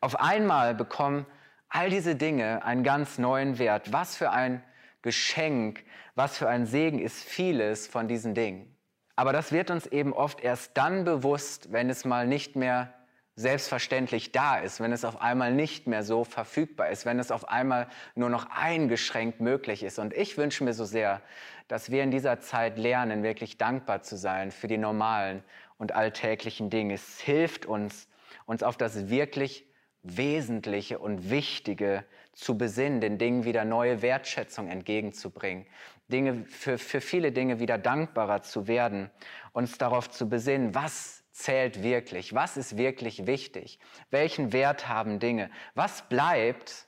Auf 0.00 0.18
einmal 0.20 0.74
bekommen 0.74 1.26
all 1.68 1.90
diese 1.90 2.16
Dinge 2.16 2.64
einen 2.64 2.82
ganz 2.82 3.18
neuen 3.18 3.58
Wert. 3.58 3.92
Was 3.92 4.16
für 4.16 4.30
ein 4.30 4.62
Geschenk, 5.02 5.84
was 6.14 6.36
für 6.36 6.48
ein 6.48 6.66
Segen 6.66 6.98
ist 6.98 7.22
vieles 7.22 7.86
von 7.86 8.08
diesen 8.08 8.34
Dingen. 8.34 8.76
Aber 9.16 9.32
das 9.32 9.52
wird 9.52 9.70
uns 9.70 9.86
eben 9.86 10.12
oft 10.12 10.40
erst 10.40 10.76
dann 10.76 11.04
bewusst, 11.04 11.72
wenn 11.72 11.90
es 11.90 12.04
mal 12.04 12.26
nicht 12.26 12.56
mehr 12.56 12.92
selbstverständlich 13.40 14.32
da 14.32 14.58
ist, 14.58 14.80
wenn 14.80 14.92
es 14.92 15.04
auf 15.04 15.20
einmal 15.20 15.52
nicht 15.52 15.86
mehr 15.86 16.02
so 16.02 16.24
verfügbar 16.24 16.90
ist, 16.90 17.06
wenn 17.06 17.18
es 17.18 17.30
auf 17.30 17.48
einmal 17.48 17.88
nur 18.14 18.28
noch 18.28 18.46
eingeschränkt 18.50 19.40
möglich 19.40 19.82
ist. 19.82 19.98
Und 19.98 20.12
ich 20.14 20.36
wünsche 20.36 20.62
mir 20.62 20.74
so 20.74 20.84
sehr, 20.84 21.22
dass 21.66 21.90
wir 21.90 22.02
in 22.02 22.10
dieser 22.10 22.40
Zeit 22.40 22.78
lernen, 22.78 23.22
wirklich 23.22 23.56
dankbar 23.56 24.02
zu 24.02 24.16
sein 24.16 24.50
für 24.50 24.68
die 24.68 24.78
normalen 24.78 25.42
und 25.78 25.92
alltäglichen 25.92 26.68
Dinge. 26.68 26.94
Es 26.94 27.20
hilft 27.20 27.64
uns, 27.64 28.08
uns 28.46 28.62
auf 28.62 28.76
das 28.76 29.08
wirklich 29.08 29.66
Wesentliche 30.02 30.98
und 30.98 31.30
Wichtige 31.30 32.04
zu 32.32 32.56
besinnen, 32.56 33.00
den 33.00 33.18
Dingen 33.18 33.44
wieder 33.44 33.64
neue 33.64 34.02
Wertschätzung 34.02 34.68
entgegenzubringen, 34.68 35.66
Dinge, 36.08 36.44
für, 36.46 36.78
für 36.78 37.00
viele 37.00 37.32
Dinge 37.32 37.60
wieder 37.60 37.78
dankbarer 37.78 38.42
zu 38.42 38.66
werden, 38.66 39.10
uns 39.52 39.78
darauf 39.78 40.10
zu 40.10 40.28
besinnen, 40.28 40.74
was 40.74 41.19
zählt 41.42 41.82
wirklich, 41.82 42.34
was 42.34 42.56
ist 42.56 42.76
wirklich 42.76 43.26
wichtig, 43.26 43.78
welchen 44.10 44.52
Wert 44.52 44.88
haben 44.88 45.18
Dinge, 45.18 45.50
was 45.74 46.08
bleibt, 46.08 46.86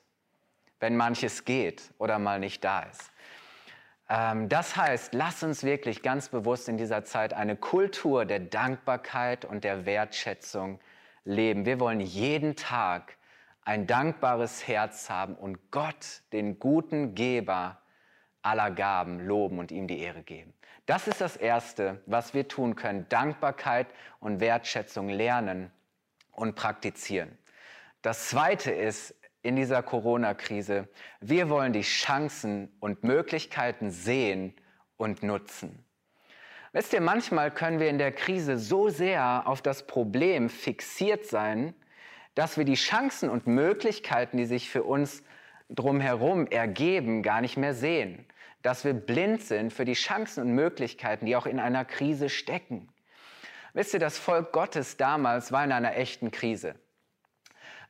wenn 0.80 0.96
manches 0.96 1.44
geht 1.44 1.82
oder 1.98 2.18
mal 2.18 2.38
nicht 2.40 2.64
da 2.64 2.80
ist. 2.80 3.12
Ähm, 4.08 4.48
das 4.48 4.76
heißt, 4.76 5.14
lass 5.14 5.42
uns 5.42 5.64
wirklich 5.64 6.02
ganz 6.02 6.28
bewusst 6.28 6.68
in 6.68 6.76
dieser 6.76 7.04
Zeit 7.04 7.32
eine 7.32 7.56
Kultur 7.56 8.24
der 8.24 8.40
Dankbarkeit 8.40 9.44
und 9.44 9.64
der 9.64 9.86
Wertschätzung 9.86 10.80
leben. 11.24 11.64
Wir 11.64 11.80
wollen 11.80 12.00
jeden 12.00 12.56
Tag 12.56 13.16
ein 13.64 13.86
dankbares 13.86 14.66
Herz 14.66 15.08
haben 15.08 15.34
und 15.34 15.70
Gott, 15.70 16.22
den 16.32 16.58
guten 16.58 17.14
Geber 17.14 17.80
aller 18.42 18.72
Gaben, 18.72 19.20
loben 19.20 19.58
und 19.58 19.70
ihm 19.70 19.86
die 19.86 20.00
Ehre 20.00 20.22
geben. 20.22 20.52
Das 20.92 21.08
ist 21.08 21.22
das 21.22 21.38
Erste, 21.38 22.02
was 22.04 22.34
wir 22.34 22.48
tun 22.48 22.76
können. 22.76 23.06
Dankbarkeit 23.08 23.86
und 24.20 24.40
Wertschätzung 24.40 25.08
lernen 25.08 25.70
und 26.32 26.54
praktizieren. 26.54 27.38
Das 28.02 28.28
Zweite 28.28 28.72
ist 28.72 29.14
in 29.40 29.56
dieser 29.56 29.82
Corona-Krise, 29.82 30.86
wir 31.22 31.48
wollen 31.48 31.72
die 31.72 31.80
Chancen 31.80 32.76
und 32.78 33.04
Möglichkeiten 33.04 33.90
sehen 33.90 34.52
und 34.98 35.22
nutzen. 35.22 35.82
Wisst 36.72 36.92
ihr, 36.92 37.00
manchmal 37.00 37.50
können 37.50 37.80
wir 37.80 37.88
in 37.88 37.96
der 37.96 38.12
Krise 38.12 38.58
so 38.58 38.90
sehr 38.90 39.44
auf 39.46 39.62
das 39.62 39.86
Problem 39.86 40.50
fixiert 40.50 41.24
sein, 41.24 41.74
dass 42.34 42.58
wir 42.58 42.66
die 42.66 42.74
Chancen 42.74 43.30
und 43.30 43.46
Möglichkeiten, 43.46 44.36
die 44.36 44.44
sich 44.44 44.68
für 44.68 44.82
uns 44.82 45.22
drumherum 45.70 46.48
ergeben, 46.48 47.22
gar 47.22 47.40
nicht 47.40 47.56
mehr 47.56 47.72
sehen. 47.72 48.26
Dass 48.62 48.84
wir 48.84 48.94
blind 48.94 49.42
sind 49.42 49.72
für 49.72 49.84
die 49.84 49.94
Chancen 49.94 50.44
und 50.44 50.54
Möglichkeiten, 50.54 51.26
die 51.26 51.36
auch 51.36 51.46
in 51.46 51.58
einer 51.58 51.84
Krise 51.84 52.28
stecken. 52.28 52.88
Wisst 53.74 53.94
ihr, 53.94 54.00
das 54.00 54.18
Volk 54.18 54.52
Gottes 54.52 54.96
damals 54.96 55.50
war 55.52 55.64
in 55.64 55.72
einer 55.72 55.96
echten 55.96 56.30
Krise. 56.30 56.74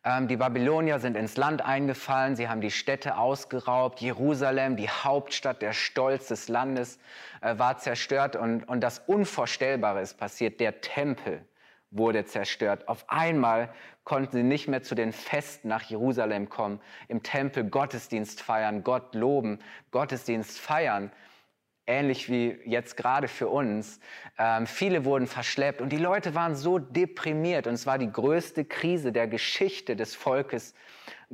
Ähm, 0.04 0.26
die 0.28 0.36
Babylonier 0.36 0.98
sind 0.98 1.16
ins 1.16 1.36
Land 1.36 1.62
eingefallen, 1.62 2.34
sie 2.34 2.48
haben 2.48 2.60
die 2.60 2.70
Städte 2.70 3.16
ausgeraubt, 3.16 4.00
Jerusalem, 4.00 4.76
die 4.76 4.88
Hauptstadt, 4.88 5.62
der 5.62 5.72
Stolz 5.72 6.28
des 6.28 6.48
Landes, 6.48 6.98
äh, 7.40 7.58
war 7.58 7.78
zerstört 7.78 8.34
und, 8.34 8.64
und 8.64 8.80
das 8.80 8.98
Unvorstellbare 9.00 10.00
ist 10.00 10.18
passiert, 10.18 10.58
der 10.58 10.80
Tempel 10.80 11.44
wurde 11.92 12.24
zerstört. 12.24 12.88
Auf 12.88 13.04
einmal 13.08 13.72
konnten 14.04 14.32
sie 14.32 14.42
nicht 14.42 14.66
mehr 14.66 14.82
zu 14.82 14.94
den 14.94 15.12
Festen 15.12 15.68
nach 15.68 15.82
Jerusalem 15.82 16.48
kommen, 16.48 16.80
im 17.08 17.22
Tempel 17.22 17.64
Gottesdienst 17.64 18.40
feiern, 18.40 18.82
Gott 18.82 19.14
loben, 19.14 19.60
Gottesdienst 19.92 20.58
feiern. 20.58 21.12
Ähnlich 21.84 22.28
wie 22.30 22.60
jetzt 22.64 22.96
gerade 22.96 23.26
für 23.26 23.48
uns. 23.48 23.98
Ähm, 24.38 24.66
viele 24.66 25.04
wurden 25.04 25.26
verschleppt 25.26 25.80
und 25.80 25.90
die 25.90 25.98
Leute 25.98 26.34
waren 26.34 26.54
so 26.54 26.78
deprimiert 26.78 27.66
und 27.66 27.74
es 27.74 27.86
war 27.86 27.98
die 27.98 28.10
größte 28.10 28.64
Krise 28.64 29.10
der 29.12 29.26
Geschichte 29.26 29.96
des 29.96 30.14
Volkes 30.14 30.74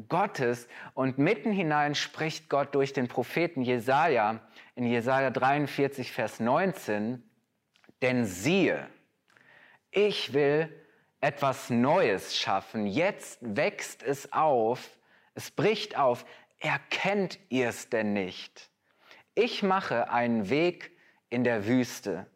Gottes. 0.08 0.68
Und 0.94 1.18
mitten 1.18 1.52
hinein 1.52 1.94
spricht 1.94 2.48
Gott 2.48 2.74
durch 2.74 2.94
den 2.94 3.08
Propheten 3.08 3.60
Jesaja 3.60 4.40
in 4.74 4.84
Jesaja 4.84 5.30
43, 5.30 6.12
Vers 6.12 6.40
19, 6.40 7.22
denn 8.00 8.24
siehe, 8.24 8.88
ich 10.06 10.32
will 10.32 10.72
etwas 11.20 11.70
Neues 11.70 12.36
schaffen. 12.36 12.86
Jetzt 12.86 13.38
wächst 13.40 14.04
es 14.04 14.32
auf, 14.32 14.96
es 15.34 15.50
bricht 15.50 15.98
auf. 15.98 16.24
Erkennt 16.60 17.38
ihr 17.48 17.68
es 17.68 17.88
denn 17.88 18.12
nicht? 18.12 18.70
Ich 19.34 19.64
mache 19.64 20.10
einen 20.10 20.50
Weg 20.50 20.92
in 21.30 21.42
der 21.42 21.66
Wüste 21.66 22.26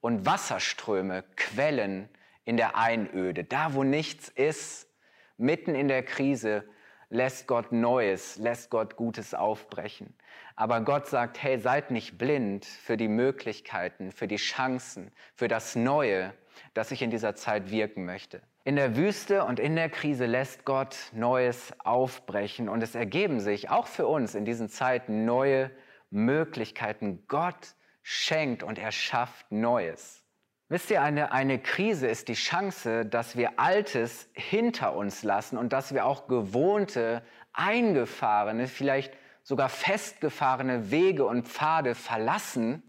und 0.00 0.26
Wasserströme, 0.26 1.22
Quellen 1.36 2.08
in 2.44 2.56
der 2.56 2.76
Einöde. 2.76 3.44
Da, 3.44 3.74
wo 3.74 3.84
nichts 3.84 4.28
ist, 4.28 4.88
mitten 5.36 5.76
in 5.76 5.86
der 5.86 6.02
Krise, 6.02 6.64
lässt 7.08 7.46
Gott 7.46 7.70
Neues, 7.70 8.36
lässt 8.36 8.70
Gott 8.70 8.96
Gutes 8.96 9.32
aufbrechen. 9.32 10.12
Aber 10.56 10.80
Gott 10.80 11.06
sagt, 11.06 11.40
hey, 11.40 11.60
seid 11.60 11.92
nicht 11.92 12.18
blind 12.18 12.64
für 12.64 12.96
die 12.96 13.08
Möglichkeiten, 13.08 14.10
für 14.10 14.26
die 14.26 14.36
Chancen, 14.36 15.12
für 15.34 15.46
das 15.46 15.76
Neue, 15.76 16.34
das 16.74 16.90
ich 16.90 17.02
in 17.02 17.10
dieser 17.10 17.34
Zeit 17.34 17.70
wirken 17.70 18.04
möchte. 18.04 18.42
In 18.64 18.76
der 18.76 18.96
Wüste 18.96 19.44
und 19.44 19.58
in 19.58 19.74
der 19.74 19.90
Krise 19.90 20.26
lässt 20.26 20.64
Gott 20.64 20.96
Neues 21.12 21.72
aufbrechen 21.80 22.68
und 22.68 22.82
es 22.82 22.94
ergeben 22.94 23.40
sich 23.40 23.70
auch 23.70 23.86
für 23.86 24.06
uns 24.06 24.34
in 24.34 24.44
diesen 24.44 24.68
Zeiten 24.68 25.24
neue 25.24 25.70
Möglichkeiten. 26.10 27.24
Gott 27.26 27.74
schenkt 28.02 28.62
und 28.62 28.78
er 28.78 28.92
schafft 28.92 29.50
Neues. 29.50 30.24
Wisst 30.68 30.90
ihr, 30.90 31.02
eine, 31.02 31.32
eine 31.32 31.58
Krise 31.58 32.06
ist 32.06 32.28
die 32.28 32.34
Chance, 32.34 33.04
dass 33.04 33.36
wir 33.36 33.58
Altes 33.58 34.28
hinter 34.32 34.96
uns 34.96 35.22
lassen 35.22 35.58
und 35.58 35.72
dass 35.72 35.92
wir 35.92 36.06
auch 36.06 36.28
gewohnte, 36.28 37.22
eingefahrene, 37.52 38.68
vielleicht 38.68 39.12
sogar 39.42 39.68
festgefahrene 39.68 40.90
Wege 40.90 41.26
und 41.26 41.46
Pfade 41.46 41.94
verlassen 41.94 42.82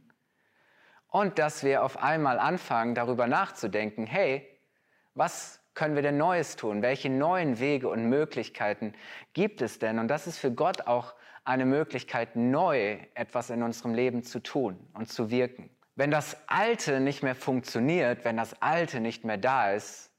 und 1.13 1.38
dass 1.38 1.63
wir 1.63 1.84
auf 1.84 2.01
einmal 2.01 2.39
anfangen, 2.39 2.96
darüber 2.96 3.27
nachzudenken, 3.27 4.08
hey, 4.08 4.50
was 5.13 5.62
können 5.75 5.93
wir 5.93 6.01
denn 6.01 6.17
Neues 6.17 6.55
tun? 6.55 6.82
Welche 6.82 7.12
neuen 7.12 7.60
Wege 7.60 7.88
und 7.88 8.10
Möglichkeiten 8.10 8.96
gibt 9.34 9.62
es 9.62 9.77
denn? 9.77 10.00
Und 10.00 10.08
das 10.08 10.25
ist 10.25 10.39
für 10.39 10.51
Gott 10.51 10.88
auch 10.88 11.13
eine 11.43 11.65
Möglichkeit, 11.65 12.36
neu 12.36 12.98
etwas 13.13 13.51
in 13.51 13.62
unserem 13.62 13.93
Leben 13.93 14.24
zu 14.24 14.41
tun 14.41 14.79
und 14.96 15.08
zu 15.08 15.29
wirken. 15.29 15.70
Wenn 15.96 16.10
das 16.10 16.36
Alte 16.48 17.00
nicht 17.00 17.22
mehr 17.22 17.36
funktioniert, 17.36 18.25
wenn 18.25 18.36
das 18.36 18.60
Alte 18.60 19.00
nicht 19.00 19.24
mehr 19.24 19.38
da 19.38 19.72
ist, 19.72 20.10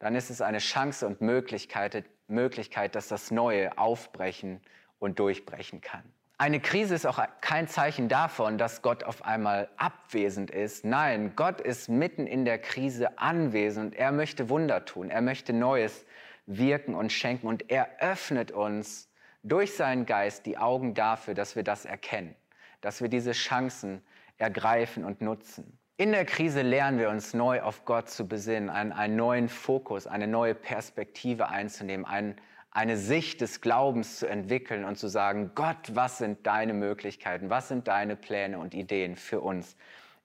dann 0.00 0.14
ist 0.14 0.28
es 0.28 0.42
eine 0.42 0.58
Chance 0.58 1.06
und 1.06 1.22
Möglichkeit, 1.22 2.04
Möglichkeit, 2.28 2.94
dass 2.94 3.08
das 3.08 3.30
Neue 3.30 3.78
aufbrechen 3.78 4.60
und 4.98 5.18
durchbrechen 5.18 5.80
kann. 5.80 6.12
Eine 6.38 6.60
Krise 6.60 6.94
ist 6.94 7.06
auch 7.06 7.20
kein 7.40 7.68
Zeichen 7.68 8.08
davon, 8.08 8.58
dass 8.58 8.82
Gott 8.82 9.04
auf 9.04 9.24
einmal 9.24 9.68
abwesend 9.76 10.50
ist. 10.50 10.84
Nein, 10.84 11.34
Gott 11.36 11.60
ist 11.60 11.88
mitten 11.88 12.26
in 12.26 12.44
der 12.44 12.58
Krise 12.58 13.18
anwesend. 13.18 13.94
Er 13.94 14.10
möchte 14.10 14.48
Wunder 14.48 14.84
tun. 14.84 15.10
Er 15.10 15.20
möchte 15.20 15.52
Neues 15.52 16.04
wirken 16.46 16.94
und 16.94 17.12
schenken. 17.12 17.46
Und 17.46 17.70
er 17.70 18.00
öffnet 18.00 18.50
uns 18.50 19.08
durch 19.42 19.74
seinen 19.74 20.06
Geist 20.06 20.46
die 20.46 20.58
Augen 20.58 20.94
dafür, 20.94 21.34
dass 21.34 21.56
wir 21.56 21.62
das 21.62 21.84
erkennen, 21.84 22.34
dass 22.80 23.00
wir 23.00 23.08
diese 23.08 23.32
Chancen 23.32 24.02
ergreifen 24.38 25.04
und 25.04 25.20
nutzen. 25.20 25.78
In 25.96 26.10
der 26.10 26.24
Krise 26.24 26.62
lernen 26.62 26.98
wir 26.98 27.10
uns 27.10 27.34
neu 27.34 27.62
auf 27.62 27.84
Gott 27.84 28.08
zu 28.08 28.26
besinnen, 28.26 28.70
einen, 28.70 28.92
einen 28.92 29.14
neuen 29.14 29.48
Fokus, 29.48 30.06
eine 30.06 30.26
neue 30.26 30.54
Perspektive 30.54 31.48
einzunehmen, 31.48 32.04
einen, 32.06 32.36
eine 32.72 32.96
Sicht 32.96 33.42
des 33.42 33.60
Glaubens 33.60 34.18
zu 34.18 34.26
entwickeln 34.26 34.84
und 34.84 34.96
zu 34.96 35.08
sagen, 35.08 35.52
Gott, 35.54 35.94
was 35.94 36.18
sind 36.18 36.46
deine 36.46 36.72
Möglichkeiten, 36.72 37.50
was 37.50 37.68
sind 37.68 37.86
deine 37.86 38.16
Pläne 38.16 38.58
und 38.58 38.72
Ideen 38.72 39.16
für 39.16 39.40
uns 39.40 39.76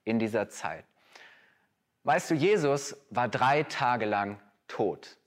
in 0.04 0.18
dieser 0.18 0.48
Zeit? 0.48 0.84
Weißt 2.04 2.30
du, 2.30 2.34
Jesus 2.34 2.96
war 3.10 3.28
drei 3.28 3.64
Tage 3.64 4.06
lang 4.06 4.40
tot. 4.66 5.18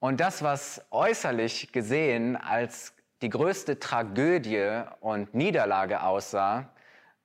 Und 0.00 0.20
das, 0.20 0.42
was 0.42 0.84
äußerlich 0.90 1.70
gesehen 1.72 2.36
als 2.36 2.92
die 3.22 3.30
größte 3.30 3.78
Tragödie 3.78 4.82
und 5.00 5.32
Niederlage 5.32 6.02
aussah, 6.02 6.70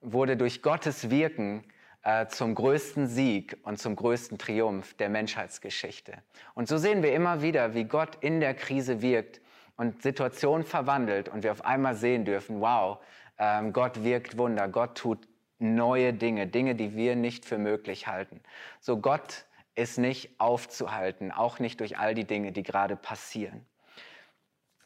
wurde 0.00 0.36
durch 0.36 0.62
Gottes 0.62 1.10
Wirken 1.10 1.64
äh, 2.02 2.26
zum 2.26 2.54
größten 2.54 3.06
Sieg 3.06 3.56
und 3.62 3.78
zum 3.78 3.96
größten 3.96 4.38
Triumph 4.38 4.94
der 4.94 5.08
Menschheitsgeschichte. 5.08 6.14
Und 6.54 6.68
so 6.68 6.76
sehen 6.76 7.02
wir 7.02 7.14
immer 7.14 7.42
wieder, 7.42 7.74
wie 7.74 7.84
Gott 7.84 8.16
in 8.20 8.40
der 8.40 8.54
Krise 8.54 9.02
wirkt 9.02 9.40
und 9.76 10.02
Situationen 10.02 10.66
verwandelt 10.66 11.28
und 11.28 11.44
wir 11.44 11.52
auf 11.52 11.64
einmal 11.64 11.94
sehen 11.94 12.24
dürfen, 12.24 12.60
wow, 12.60 12.98
ähm, 13.38 13.72
Gott 13.72 14.04
wirkt 14.04 14.36
Wunder, 14.36 14.68
Gott 14.68 14.96
tut 14.96 15.28
neue 15.58 16.12
Dinge, 16.12 16.46
Dinge, 16.46 16.74
die 16.74 16.96
wir 16.96 17.16
nicht 17.16 17.44
für 17.44 17.58
möglich 17.58 18.06
halten. 18.06 18.40
So 18.80 18.98
Gott 18.98 19.46
ist 19.74 19.98
nicht 19.98 20.40
aufzuhalten, 20.40 21.30
auch 21.30 21.58
nicht 21.58 21.80
durch 21.80 21.98
all 21.98 22.14
die 22.14 22.24
Dinge, 22.24 22.52
die 22.52 22.62
gerade 22.62 22.96
passieren. 22.96 23.64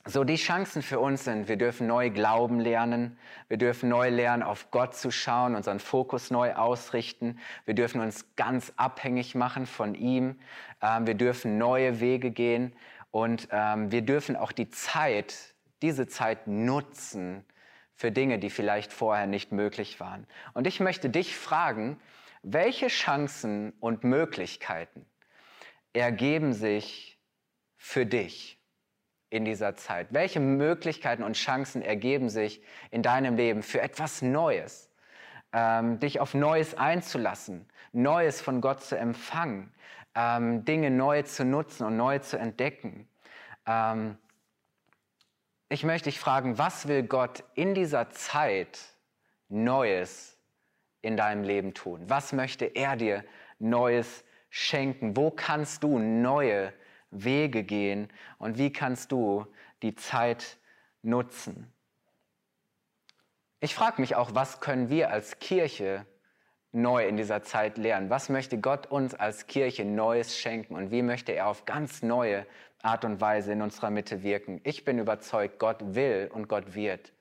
So 0.09 0.23
die 0.23 0.37
Chancen 0.37 0.83
für 0.83 1.01
uns 1.01 1.25
sind, 1.25 1.49
wir 1.49 1.57
dürfen 1.57 1.89
neu 1.89 2.11
glauben 2.11 2.61
lernen, 2.61 3.19
wir 3.49 3.57
dürfen 3.57 3.89
neu 3.89 4.09
lernen, 4.09 4.45
auf 4.45 4.71
Gott 4.71 4.95
zu 4.95 5.11
schauen, 5.11 5.57
unseren 5.57 5.81
Fokus 5.81 6.31
neu 6.31 6.55
ausrichten, 6.55 7.41
wir 7.65 7.75
dürfen 7.75 8.01
uns 8.01 8.37
ganz 8.37 8.73
abhängig 8.77 9.35
machen 9.35 9.67
von 9.67 9.97
ihm, 9.97 10.39
ähm, 10.81 11.09
wir 11.09 11.15
dürfen 11.15 11.59
neue 11.59 11.99
Wege 11.99 12.31
gehen 12.31 12.73
und 13.11 13.49
ähm, 13.51 13.91
wir 13.91 14.03
dürfen 14.03 14.37
auch 14.37 14.53
die 14.53 14.71
Zeit, 14.71 15.57
diese 15.83 16.07
Zeit 16.07 16.47
nutzen 16.47 17.45
für 17.93 18.13
Dinge, 18.13 18.39
die 18.39 18.51
vielleicht 18.51 18.93
vorher 18.93 19.27
nicht 19.27 19.51
möglich 19.51 19.99
waren. 19.99 20.29
Und 20.55 20.69
ich 20.69 20.79
möchte 20.79 21.11
dich 21.11 21.37
fragen, 21.37 21.99
welche 22.45 22.87
Chancen 22.87 23.73
und 23.81 24.05
Möglichkeiten 24.05 25.05
ergeben 25.93 26.53
sich 26.53 27.19
für 27.77 28.07
dich? 28.07 28.56
In 29.31 29.45
dieser 29.45 29.75
Zeit? 29.77 30.09
Welche 30.11 30.41
Möglichkeiten 30.41 31.23
und 31.23 31.35
Chancen 31.35 31.83
ergeben 31.83 32.29
sich 32.29 32.63
in 32.91 33.03
deinem 33.03 33.37
Leben 33.37 33.63
für 33.63 33.81
etwas 33.81 34.23
Neues? 34.23 34.91
Ähm, 35.53 35.99
dich 36.01 36.21
auf 36.21 36.35
Neues 36.35 36.75
einzulassen, 36.75 37.67
Neues 37.93 38.41
von 38.41 38.61
Gott 38.61 38.83
zu 38.83 38.99
empfangen, 38.99 39.73
ähm, 40.15 40.65
Dinge 40.65 40.91
neu 40.91 41.23
zu 41.23 41.45
nutzen 41.45 41.87
und 41.87 41.97
neu 41.97 42.19
zu 42.19 42.39
entdecken. 42.39 43.09
Ähm, 43.67 44.19
ich 45.69 45.83
möchte 45.85 46.09
dich 46.09 46.21
fragen, 46.21 46.59
was 46.59 46.89
will 46.89 47.03
Gott 47.03 47.43
in 47.55 47.75
dieser 47.75 48.11
Zeit 48.11 48.79
Neues 49.49 50.39
in 51.03 51.17
deinem 51.17 51.43
Leben 51.43 51.75
tun? 51.75 52.05
Was 52.09 52.33
möchte 52.33 52.67
er 52.67 52.97
dir 52.97 53.25
Neues 53.59 54.25
schenken? 54.51 55.17
Wo 55.17 55.31
kannst 55.31 55.83
du 55.83 55.99
neue 55.99 56.73
Wege 57.25 57.65
gehen 57.65 58.09
und 58.39 58.59
wie 58.59 58.73
kannst 58.73 59.13
du 59.13 59.47
die 59.83 59.95
Zeit 59.95 60.59
nutzen? 61.03 61.73
Ich 63.61 63.75
frage 63.75 64.01
mich 64.01 64.17
auch, 64.17 64.35
was 64.35 64.61
können 64.61 64.91
wir 64.91 65.11
als 65.11 65.39
Kirche 65.39 66.07
neu 66.73 67.07
in 67.07 67.17
dieser 67.17 67.43
Zeit 67.43 67.79
lernen? 67.79 68.11
Was 68.11 68.29
möchte 68.29 68.59
Gott 68.59 68.87
uns 68.87 69.15
als 69.15 69.47
Kirche 69.47 69.85
Neues 69.85 70.39
schenken 70.39 70.75
und 70.75 70.91
wie 70.91 71.03
möchte 71.03 71.33
er 71.33 71.49
auf 71.49 71.65
ganz 71.65 72.03
neue 72.03 72.47
Art 72.83 73.05
und 73.05 73.21
Weise 73.21 73.53
in 73.53 73.63
unserer 73.63 73.91
Mitte 73.91 74.23
wirken? 74.23 74.61
Ich 74.63 74.85
bin 74.85 74.99
überzeugt, 74.99 75.59
Gott 75.59 75.95
will 75.95 76.31
und 76.33 76.49
Gott 76.49 76.75
wird 76.75 77.13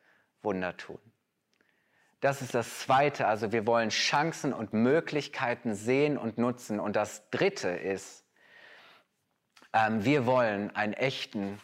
Wunder 0.43 0.75
tun. 0.75 0.99
Das 2.19 2.41
ist 2.41 2.53
das 2.53 2.79
Zweite. 2.79 3.27
Also 3.27 3.51
wir 3.51 3.65
wollen 3.65 3.89
Chancen 3.89 4.51
und 4.51 4.73
Möglichkeiten 4.73 5.73
sehen 5.73 6.17
und 6.17 6.37
nutzen. 6.37 6.79
Und 6.79 6.95
das 6.95 7.29
Dritte 7.29 7.69
ist, 7.69 8.24
wir 9.99 10.25
wollen 10.25 10.73
einen 10.73 10.93
echten 10.93 11.59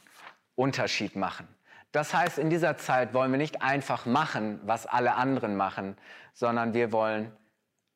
Unterschied 0.56 1.16
machen. 1.16 1.48
Das 1.92 2.14
heißt, 2.14 2.38
in 2.38 2.50
dieser 2.50 2.78
Zeit 2.78 3.14
wollen 3.14 3.32
wir 3.32 3.38
nicht 3.38 3.62
einfach 3.62 4.06
machen, 4.06 4.60
was 4.64 4.86
alle 4.86 5.16
anderen 5.16 5.56
machen, 5.56 5.98
sondern 6.34 6.74
wir 6.74 6.92
wollen 6.92 7.32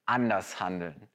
anders 0.06 0.60
handeln. 0.60 1.08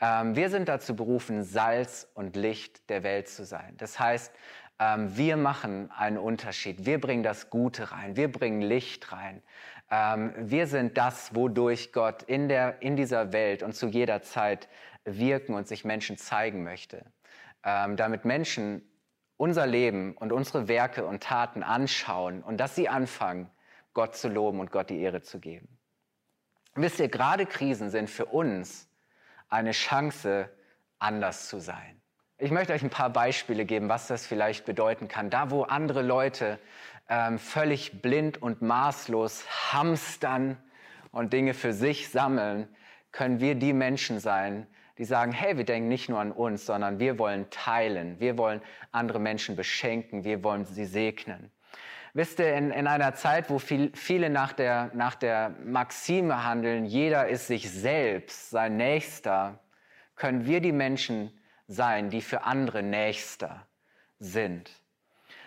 Ähm, 0.00 0.34
wir 0.34 0.50
sind 0.50 0.68
dazu 0.68 0.96
berufen, 0.96 1.44
Salz 1.44 2.08
und 2.14 2.36
Licht 2.36 2.88
der 2.90 3.02
Welt 3.02 3.28
zu 3.28 3.44
sein. 3.44 3.74
Das 3.78 3.98
heißt, 3.98 4.32
ähm, 4.78 5.16
wir 5.16 5.36
machen 5.36 5.90
einen 5.96 6.18
Unterschied. 6.18 6.84
Wir 6.84 7.00
bringen 7.00 7.22
das 7.22 7.48
Gute 7.48 7.92
rein. 7.92 8.16
Wir 8.16 8.30
bringen 8.30 8.60
Licht 8.60 9.12
rein. 9.12 9.42
Ähm, 9.90 10.34
wir 10.36 10.66
sind 10.66 10.98
das, 10.98 11.34
wodurch 11.34 11.92
Gott 11.92 12.24
in, 12.24 12.48
der, 12.48 12.82
in 12.82 12.96
dieser 12.96 13.32
Welt 13.32 13.62
und 13.62 13.74
zu 13.74 13.86
jeder 13.86 14.22
Zeit 14.22 14.68
wirken 15.04 15.54
und 15.54 15.68
sich 15.68 15.84
Menschen 15.84 16.18
zeigen 16.18 16.64
möchte 16.64 17.04
ähm, 17.66 17.96
damit 17.96 18.24
Menschen 18.24 18.80
unser 19.36 19.66
Leben 19.66 20.16
und 20.16 20.32
unsere 20.32 20.68
Werke 20.68 21.04
und 21.04 21.22
Taten 21.22 21.62
anschauen 21.62 22.42
und 22.42 22.58
dass 22.58 22.74
sie 22.74 22.88
anfangen, 22.88 23.50
Gott 23.92 24.16
zu 24.16 24.28
loben 24.28 24.60
und 24.60 24.70
Gott 24.70 24.88
die 24.88 25.00
Ehre 25.00 25.20
zu 25.20 25.40
geben. 25.40 25.68
Wisst 26.74 27.00
ihr, 27.00 27.08
gerade 27.08 27.44
Krisen 27.44 27.90
sind 27.90 28.08
für 28.08 28.26
uns 28.26 28.88
eine 29.48 29.72
Chance, 29.72 30.48
anders 30.98 31.48
zu 31.48 31.58
sein. 31.58 32.00
Ich 32.38 32.50
möchte 32.50 32.72
euch 32.72 32.82
ein 32.82 32.90
paar 32.90 33.10
Beispiele 33.10 33.64
geben, 33.64 33.88
was 33.88 34.06
das 34.06 34.26
vielleicht 34.26 34.64
bedeuten 34.64 35.08
kann. 35.08 35.30
Da, 35.30 35.50
wo 35.50 35.62
andere 35.62 36.02
Leute 36.02 36.58
ähm, 37.08 37.38
völlig 37.38 38.02
blind 38.02 38.40
und 38.40 38.62
maßlos 38.62 39.44
hamstern 39.72 40.56
und 41.10 41.32
Dinge 41.32 41.54
für 41.54 41.72
sich 41.72 42.10
sammeln, 42.10 42.68
können 43.10 43.40
wir 43.40 43.54
die 43.54 43.72
Menschen 43.72 44.20
sein, 44.20 44.66
die 44.98 45.04
sagen, 45.04 45.32
hey, 45.32 45.56
wir 45.56 45.64
denken 45.64 45.88
nicht 45.88 46.08
nur 46.08 46.20
an 46.20 46.32
uns, 46.32 46.66
sondern 46.66 46.98
wir 46.98 47.18
wollen 47.18 47.50
teilen, 47.50 48.18
wir 48.18 48.38
wollen 48.38 48.62
andere 48.92 49.18
Menschen 49.18 49.56
beschenken, 49.56 50.24
wir 50.24 50.42
wollen 50.42 50.64
sie 50.64 50.86
segnen. 50.86 51.50
Wisst 52.14 52.38
ihr, 52.38 52.54
in, 52.54 52.70
in 52.70 52.86
einer 52.86 53.14
Zeit, 53.14 53.50
wo 53.50 53.58
viel, 53.58 53.92
viele 53.94 54.30
nach 54.30 54.54
der, 54.54 54.90
nach 54.94 55.14
der 55.14 55.50
Maxime 55.62 56.44
handeln, 56.44 56.86
jeder 56.86 57.28
ist 57.28 57.46
sich 57.46 57.70
selbst, 57.70 58.48
sein 58.48 58.78
Nächster, 58.78 59.58
können 60.14 60.46
wir 60.46 60.62
die 60.62 60.72
Menschen 60.72 61.30
sein, 61.68 62.08
die 62.08 62.22
für 62.22 62.44
andere 62.44 62.82
Nächster 62.82 63.66
sind. 64.18 64.70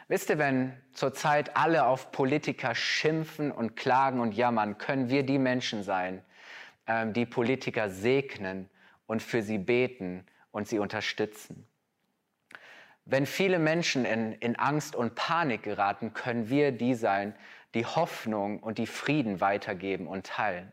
Wisst 0.10 0.30
ihr, 0.30 0.38
wenn 0.38 0.74
zurzeit 0.94 1.56
alle 1.58 1.86
auf 1.86 2.12
Politiker 2.12 2.76
schimpfen 2.76 3.52
und 3.52 3.76
klagen 3.76 4.20
und 4.20 4.36
jammern, 4.36 4.78
können 4.78 5.10
wir 5.10 5.24
die 5.24 5.40
Menschen 5.40 5.82
sein, 5.82 6.24
ähm, 6.86 7.14
die 7.14 7.26
Politiker 7.26 7.90
segnen 7.90 8.70
und 9.10 9.24
für 9.24 9.42
sie 9.42 9.58
beten 9.58 10.24
und 10.52 10.68
sie 10.68 10.78
unterstützen. 10.78 11.68
Wenn 13.06 13.26
viele 13.26 13.58
Menschen 13.58 14.06
in, 14.06 14.34
in 14.34 14.56
Angst 14.56 14.96
und 14.96 15.16
Panik 15.16 15.64
geraten, 15.64 16.14
können 16.14 16.50
wir 16.50 16.72
die 16.72 16.94
sein, 16.94 17.34
die 17.74 17.88
Hoffnung 17.88 18.60
und 18.60 18.78
die 18.78 18.86
Frieden 18.86 19.42
weitergeben 19.42 20.06
und 20.06 20.28
teilen. 20.28 20.72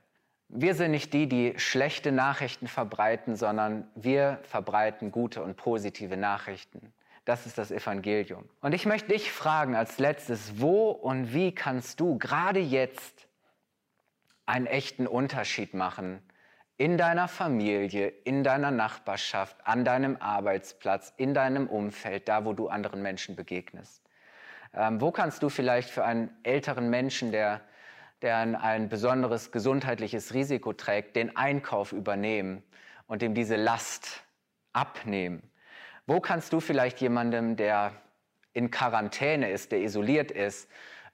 Wir 0.49 0.75
sind 0.75 0.91
nicht 0.91 1.15
die, 1.15 1.27
die 1.31 1.55
schlechte 1.57 2.13
Nachrichten 2.13 2.69
verbreiten, 2.69 3.37
sondern 3.37 3.91
wir 3.95 4.39
verbreiten 4.43 5.11
gute 5.11 5.43
und 5.43 5.57
positive 5.57 6.19
Nachrichten. 6.19 6.93
Das 7.25 7.47
ist 7.47 7.57
das 7.57 7.71
Evangelium. 7.71 8.45
Und 8.61 8.75
ich 8.75 8.85
möchte 8.85 9.09
dich 9.09 9.33
fragen 9.33 9.75
als 9.75 9.99
letztes, 9.99 10.61
wo 10.61 10.91
und 10.91 11.33
wie 11.33 11.55
kannst 11.55 12.01
du 12.01 12.19
gerade 12.19 12.61
jetzt 12.61 13.29
einen 14.45 14.67
echten 14.67 15.07
Unterschied 15.07 15.73
machen 15.73 16.21
in 16.79 16.99
deiner 16.99 17.29
Familie, 17.29 18.09
in 18.25 18.45
deiner 18.45 18.71
Nachbarschaft, 18.71 19.57
an 19.65 19.85
deinem 19.85 20.17
Arbeitsplatz, 20.21 21.13
in 21.17 21.33
deinem 21.33 21.69
Umfeld, 21.69 22.29
da 22.29 22.45
wo 22.45 22.53
du 22.53 22.69
anderen 22.69 23.03
Menschen 23.03 23.35
begegnest? 23.35 24.03
Ähm, 24.75 25.01
wo 25.01 25.11
kannst 25.11 25.43
du 25.43 25.49
vielleicht 25.49 25.89
für 25.89 26.05
einen 26.05 26.31
älteren 26.43 26.91
Menschen, 26.91 27.33
der, 27.33 27.63
der 28.21 28.37
ein, 28.37 28.55
ein 28.55 28.89
besonderes 28.91 29.53
gesundheitliches 29.53 30.35
Risiko 30.35 30.75
trägt, 30.75 31.17
den 31.17 31.35
Einkauf 31.37 31.93
übernehmen 31.93 32.63
und 33.07 33.23
ihm 33.23 33.35
diese 33.35 33.57
Last 33.57 34.23
abnehmen? 34.75 35.51
Wo 36.07 36.21
kannst 36.21 36.53
du 36.53 36.61
vielleicht 36.61 37.01
jemandem, 37.01 37.57
der 37.57 37.93
in 38.53 38.71
Quarantäne 38.71 39.51
ist, 39.51 39.73
der 39.73 39.81
isoliert 39.81 40.31
ist, 40.31 40.69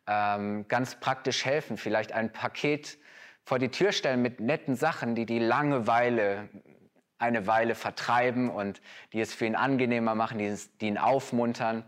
ähm, 0.09 0.67
ganz 0.67 0.97
praktisch 0.97 1.45
helfen? 1.45 1.77
Vielleicht 1.77 2.13
ein 2.13 2.33
Paket 2.33 2.99
vor 3.45 3.59
die 3.59 3.71
Tür 3.71 3.93
stellen 3.93 4.23
mit 4.23 4.41
netten 4.41 4.77
Sachen, 4.77 5.15
die 5.15 5.27
die 5.27 5.39
Langeweile 5.39 6.49
eine 7.19 7.47
Weile 7.47 7.75
vertreiben 7.75 8.51
und 8.51 8.83
die 9.13 9.21
es 9.21 9.33
für 9.33 9.47
ihn 9.47 9.55
angenehmer 9.55 10.15
machen, 10.15 10.39
die, 10.39 10.55
die 10.81 10.89
ihn 10.89 10.99
aufmuntern. 10.99 11.85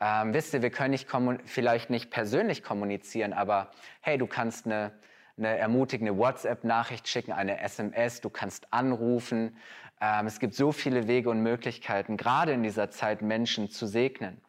Ähm, 0.00 0.34
wisst 0.34 0.52
ihr, 0.52 0.62
wir 0.62 0.70
können 0.70 0.90
nicht 0.90 1.08
vielleicht 1.46 1.88
nicht 1.88 2.10
persönlich 2.10 2.62
kommunizieren, 2.62 3.32
aber 3.32 3.70
hey, 4.02 4.18
du 4.18 4.26
kannst 4.26 4.66
eine, 4.66 4.92
eine 5.38 5.56
ermutigende 5.56 6.18
WhatsApp-Nachricht 6.18 7.08
schicken, 7.08 7.32
eine 7.32 7.60
SMS, 7.60 8.20
du 8.20 8.28
kannst 8.28 8.72
anrufen. 8.72 9.56
Ähm, 10.00 10.26
es 10.26 10.38
gibt 10.38 10.54
so 10.54 10.72
viele 10.72 11.08
Wege 11.08 11.30
und 11.30 11.42
Möglichkeiten, 11.42 12.18
gerade 12.18 12.52
in 12.52 12.62
dieser 12.62 12.90
Zeit 12.90 13.22
Menschen 13.22 13.70
zu 13.70 13.86
segnen. 13.86 14.42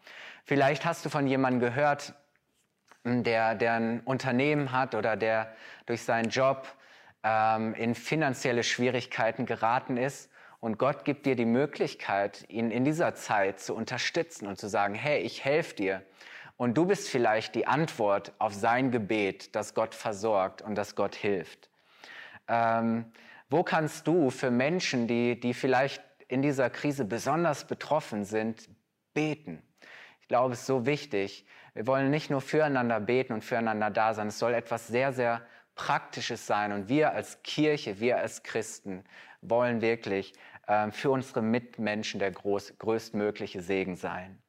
Vielleicht 0.44 0.86
hast 0.86 1.06
du 1.06 1.10
von 1.10 1.28
jemandem 1.28 1.62
gehört, 1.62 2.13
der, 3.06 3.56
der 3.56 3.74
ein 3.74 4.00
Unternehmen 4.02 4.72
hat 4.72 4.96
oder 4.96 5.15
der 5.15 5.54
durch 5.86 6.04
seinen 6.04 6.30
Job 6.30 6.68
ähm, 7.24 7.74
in 7.76 7.96
finanzielle 7.96 8.63
Schwierigkeiten 8.63 9.46
geraten 9.46 9.98
ist 9.98 10.30
und 10.65 10.80
Gott 10.80 11.06
gibt 11.06 11.28
dir 11.28 11.36
die 11.36 11.46
Möglichkeit, 11.46 12.44
ihn 12.50 12.72
in 12.72 12.86
dieser 12.86 13.13
Zeit 13.13 13.60
zu 13.60 13.76
unterstützen 13.76 14.48
und 14.48 14.58
zu 14.58 14.68
sagen, 14.68 14.96
hey, 14.96 15.22
ich 15.22 15.46
helfe 15.46 15.76
dir. 15.76 16.02
Und 16.58 16.76
du 16.76 16.86
bist 16.88 17.08
vielleicht 17.08 17.54
die 17.54 17.68
Antwort 17.68 18.34
auf 18.39 18.52
sein 18.52 18.89
Gebet, 18.89 19.56
dass 19.56 19.76
Gott 19.76 19.94
versorgt 19.94 20.63
und 20.63 20.74
dass 20.74 20.96
Gott 20.96 21.13
hilft. 21.13 21.70
Ähm, 22.48 23.12
wo 23.48 23.62
kannst 23.62 24.08
du 24.08 24.32
für 24.32 24.50
Menschen, 24.50 25.08
die, 25.08 25.39
die 25.39 25.54
vielleicht 25.54 26.02
in 26.28 26.41
dieser 26.41 26.72
Krise 26.72 27.06
besonders 27.06 27.68
betroffen 27.68 28.26
sind, 28.26 28.68
beten? 29.13 29.62
Ich 30.26 30.30
glaube, 30.30 30.54
es 30.54 30.62
ist 30.62 30.66
so 30.66 30.88
wichtig. 30.88 31.46
Wir 31.76 31.86
wollen 31.86 32.10
nicht 32.10 32.32
nur 32.32 32.42
füreinander 32.42 33.00
beten 33.00 33.32
und 33.32 33.44
füreinander 33.44 33.92
da 33.92 34.16
sein. 34.16 34.30
Es 34.30 34.40
soll 34.40 34.56
etwas 34.56 34.88
sehr, 34.88 35.14
sehr 35.14 35.46
Praktisches 35.76 36.48
sein. 36.48 36.72
Und 36.72 36.90
wir 36.90 37.12
als 37.12 37.44
Kirche, 37.44 38.00
wir 38.00 38.18
als 38.18 38.42
Christen 38.42 39.04
wollen 39.42 39.82
wirklich 39.82 40.34
ähm, 40.68 40.92
für 40.92 41.12
unsere 41.12 41.44
Mitmenschen 41.44 42.20
der 42.20 42.32
groß, 42.32 42.80
größtmögliche 42.80 43.62
Segen 43.62 43.98
sein. 43.98 44.42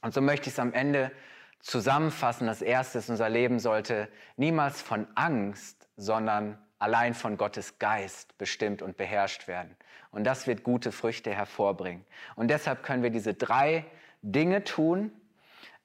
Und 0.00 0.14
so 0.14 0.20
möchte 0.20 0.46
ich 0.46 0.54
es 0.54 0.60
am 0.60 0.72
Ende 0.72 1.10
zusammenfassen. 1.58 2.46
Das 2.46 2.62
Erste 2.62 2.98
ist, 2.98 3.10
unser 3.10 3.28
Leben 3.28 3.58
sollte 3.58 4.08
niemals 4.36 4.80
von 4.80 5.08
Angst, 5.16 5.88
sondern 5.96 6.56
allein 6.78 7.14
von 7.14 7.36
Gottes 7.36 7.80
Geist 7.80 8.38
bestimmt 8.38 8.80
und 8.80 8.96
beherrscht 8.96 9.48
werden. 9.48 9.74
Und 10.12 10.22
das 10.22 10.46
wird 10.46 10.62
gute 10.62 10.92
Früchte 10.92 11.34
hervorbringen. 11.34 12.04
Und 12.36 12.46
deshalb 12.46 12.84
können 12.84 13.02
wir 13.02 13.10
diese 13.10 13.34
drei 13.34 13.86
Dinge 14.22 14.64
tun. 14.64 15.12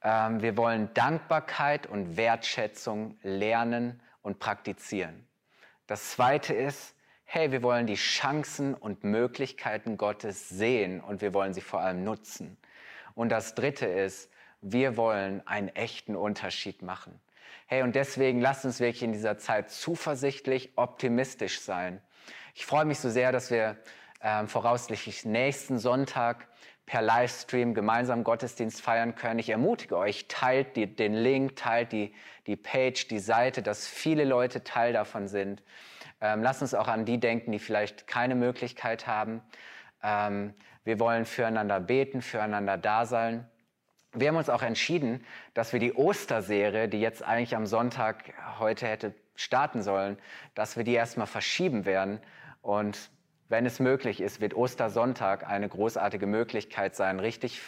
Ähm, 0.02 0.42
wir 0.42 0.58
wollen 0.58 0.94
Dankbarkeit 0.94 1.88
und 1.88 2.18
Wertschätzung 2.18 3.18
lernen 3.24 4.02
und 4.22 4.40
praktizieren. 4.40 5.28
Das 5.88 6.12
Zweite 6.12 6.54
ist, 6.54 6.96
hey, 7.26 7.52
wir 7.52 7.64
wollen 7.64 7.88
die 7.88 7.96
Chancen 7.96 8.74
und 8.74 9.04
Möglichkeiten 9.04 9.98
Gottes 9.98 10.50
sehen 10.50 11.02
und 11.02 11.22
wir 11.22 11.34
wollen 11.34 11.54
sie 11.54 11.62
vor 11.62 11.82
allem 11.82 12.04
nutzen. 12.04 12.58
Und 13.14 13.30
das 13.30 13.56
Dritte 13.56 13.86
ist, 13.86 14.30
wir 14.62 14.98
wollen 14.98 15.46
einen 15.46 15.70
echten 15.70 16.16
Unterschied 16.16 16.82
machen. 16.82 17.20
Hey, 17.68 17.82
und 17.82 17.96
deswegen 17.96 18.42
lasst 18.42 18.66
uns 18.66 18.80
wirklich 18.80 19.04
in 19.04 19.12
dieser 19.12 19.38
Zeit 19.38 19.72
zuversichtlich, 19.72 20.74
optimistisch 20.76 21.62
sein. 21.62 22.02
Ich 22.54 22.66
freue 22.66 22.86
mich 22.86 23.00
so 23.00 23.10
sehr, 23.10 23.32
dass 23.32 23.52
wir 23.52 23.78
äh, 24.22 24.46
voraussichtlich 24.46 25.26
nächsten 25.26 25.78
Sonntag 25.78 26.48
per 26.86 27.02
Livestream 27.02 27.74
gemeinsam 27.74 28.24
Gottesdienst 28.24 28.82
feiern 28.82 29.16
können. 29.16 29.40
Ich 29.40 29.50
ermutige 29.50 29.98
euch, 29.98 30.28
teilt 30.28 30.76
die, 30.76 30.88
den 30.88 31.14
Link, 31.14 31.56
teilt 31.56 31.92
die, 31.92 32.14
die 32.48 32.56
Page, 32.56 33.08
die 33.08 33.20
Seite, 33.20 33.62
dass 33.62 33.88
viele 33.88 34.24
Leute 34.24 34.64
Teil 34.64 34.94
davon 34.94 35.28
sind. 35.28 35.64
Ähm, 36.22 36.44
lasst 36.44 36.62
uns 36.62 36.74
auch 36.74 36.88
an 36.88 37.06
die 37.06 37.20
denken, 37.20 37.52
die 37.52 37.60
vielleicht 37.60 38.08
keine 38.08 38.36
Möglichkeit 38.36 39.08
haben. 39.08 39.42
Ähm, 40.04 40.54
wir 40.84 41.00
wollen 41.00 41.26
füreinander 41.26 41.80
beten, 41.80 42.22
füreinander 42.22 42.78
da 42.78 43.06
sein. 43.06 43.50
Wir 44.14 44.30
haben 44.30 44.38
uns 44.38 44.50
auch 44.50 44.62
entschieden, 44.62 45.26
dass 45.54 45.74
wir 45.74 45.80
die 45.80 45.94
Osterserie, 45.94 46.88
die 46.88 47.02
jetzt 47.02 47.24
eigentlich 47.24 47.56
am 47.56 47.66
Sonntag 47.66 48.34
heute 48.60 48.88
hätte 48.88 49.14
starten 49.36 49.82
sollen, 49.82 50.18
dass 50.54 50.78
wir 50.78 50.84
die 50.84 50.94
erstmal 50.94 51.28
verschieben 51.28 51.86
werden. 51.86 52.22
Und 52.62 53.10
wenn 53.48 53.66
es 53.66 53.80
möglich 53.80 54.22
ist, 54.22 54.42
wird 54.42 54.54
Ostersonntag 54.54 55.48
eine 55.48 55.70
großartige 55.70 56.28
Möglichkeit 56.28 56.96
sein, 56.96 57.20
richtig 57.20 57.62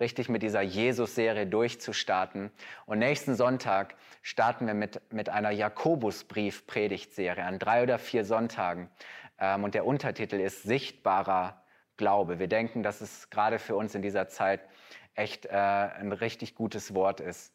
richtig 0.00 0.28
mit 0.28 0.42
dieser 0.42 0.62
Jesus-Serie 0.62 1.46
durchzustarten. 1.46 2.50
Und 2.86 2.98
nächsten 2.98 3.36
Sonntag 3.36 3.94
starten 4.22 4.66
wir 4.66 4.74
mit, 4.74 5.00
mit 5.12 5.28
einer 5.28 5.50
Jakobusbrief-Predigtserie 5.50 7.44
an 7.44 7.58
drei 7.58 7.82
oder 7.82 7.98
vier 7.98 8.24
Sonntagen. 8.24 8.88
Ähm, 9.38 9.62
und 9.62 9.74
der 9.74 9.86
Untertitel 9.86 10.36
ist 10.36 10.62
Sichtbarer 10.62 11.62
Glaube. 11.96 12.38
Wir 12.38 12.48
denken, 12.48 12.82
dass 12.82 13.02
es 13.02 13.28
gerade 13.28 13.58
für 13.58 13.76
uns 13.76 13.94
in 13.94 14.00
dieser 14.00 14.28
Zeit 14.28 14.60
echt 15.14 15.44
äh, 15.46 15.50
ein 15.50 16.12
richtig 16.12 16.54
gutes 16.54 16.94
Wort 16.94 17.20
ist. 17.20 17.52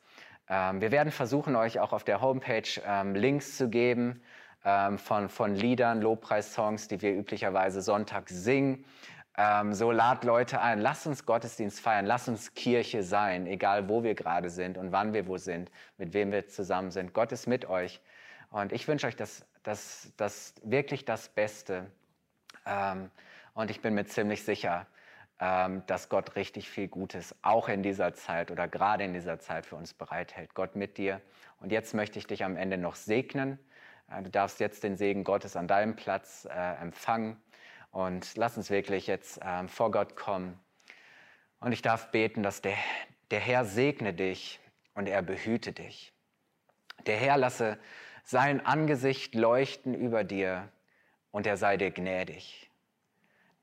Ähm, 0.47 0.82
wir 0.82 0.91
werden 0.91 1.12
versuchen, 1.12 1.56
euch 1.56 1.80
auch 1.80 1.93
auf 1.93 2.04
der 2.04 2.21
Homepage 2.21 2.69
ähm, 2.86 3.15
Links 3.15 3.58
zu 3.58 3.69
geben 3.69 4.21
ähm, 4.65 4.97
von, 4.97 5.30
von 5.30 5.56
Liedern, 5.56 6.01
Lobpreissongs, 6.01 6.88
die 6.88 7.01
wir 7.01 7.13
üblicherweise 7.13 7.82
Sonntag 7.82 8.30
singen. 8.30 8.84
Ähm, 9.38 9.73
so 9.73 9.91
lad 9.91 10.23
Leute 10.23 10.60
ein, 10.62 10.80
lass 10.80 11.06
uns 11.06 11.25
Gottesdienst 11.25 11.80
feiern, 11.80 12.06
lass 12.06 12.28
uns 12.28 12.54
Kirche 12.54 13.04
sein, 13.04 13.47
egal 13.47 13.88
wo 13.88 14.04
wir 14.04 14.15
gerade 14.15 14.49
sind 14.49 14.78
und 14.78 14.91
wann 14.91 15.13
wir 15.13 15.28
wo 15.28 15.38
sind, 15.38 15.71
mit 15.97 16.13
wem 16.13 16.32
wir 16.32 16.47
zusammen 16.47 16.91
sind. 16.91 17.13
Gott 17.13 17.32
ist 17.32 17.45
mit 17.45 17.69
euch 17.69 18.01
und 18.49 18.71
ich 18.71 18.88
wünsche 18.88 19.08
euch 19.08 19.15
das, 19.15 19.45
das, 19.63 20.12
das 20.17 20.56
wirklich 20.63 21.06
das 21.06 21.30
Beste. 21.30 21.86
Ähm, 22.65 23.12
und 23.54 23.69
ich 23.69 23.82
bin 23.82 23.93
mir 23.93 24.06
ziemlich 24.06 24.43
sicher, 24.43 24.88
ähm, 25.39 25.84
dass 25.88 26.08
Gott 26.08 26.38
richtig 26.38 26.69
viel 26.69 26.88
Gutes 26.88 27.36
auch 27.41 27.67
in 27.67 27.84
dieser 27.84 28.13
Zeit 28.13 28.51
oder 28.51 28.67
gerade 28.67 29.04
in 29.04 29.13
dieser 29.13 29.39
Zeit 29.39 29.65
für 29.65 29.75
uns 29.75 29.93
bereithält. 29.93 30.54
Gott 30.54 30.75
mit 30.75 30.97
dir. 30.97 31.21
Und 31.60 31.73
jetzt 31.73 31.93
möchte 31.93 32.19
ich 32.19 32.28
dich 32.28 32.43
am 32.45 32.56
Ende 32.56 32.78
noch 32.78 32.95
segnen. 32.95 33.60
Äh, 34.09 34.23
du 34.23 34.29
darfst 34.29 34.59
jetzt 34.59 34.83
den 34.83 34.97
Segen 34.97 35.23
Gottes 35.23 35.55
an 35.55 35.67
deinem 35.67 35.95
Platz 35.95 36.47
äh, 36.49 36.81
empfangen. 36.81 37.41
Und 37.91 38.35
lass 38.35 38.57
uns 38.57 38.69
wirklich 38.69 39.07
jetzt 39.07 39.39
ähm, 39.41 39.69
vor 39.69 39.91
Gott 39.91 40.15
kommen. 40.15 40.59
Und 41.59 41.71
ich 41.71 41.81
darf 41.81 42.11
beten, 42.11 42.43
dass 42.43 42.61
der, 42.61 42.75
der 43.31 43.39
Herr 43.39 43.65
segne 43.65 44.13
dich 44.13 44.59
und 44.93 45.07
er 45.07 45.21
behüte 45.21 45.71
dich. 45.71 46.13
Der 47.05 47.17
Herr 47.17 47.37
lasse 47.37 47.77
sein 48.23 48.65
Angesicht 48.65 49.35
leuchten 49.35 49.93
über 49.93 50.23
dir 50.23 50.69
und 51.31 51.47
er 51.47 51.57
sei 51.57 51.77
dir 51.77 51.91
gnädig. 51.91 52.69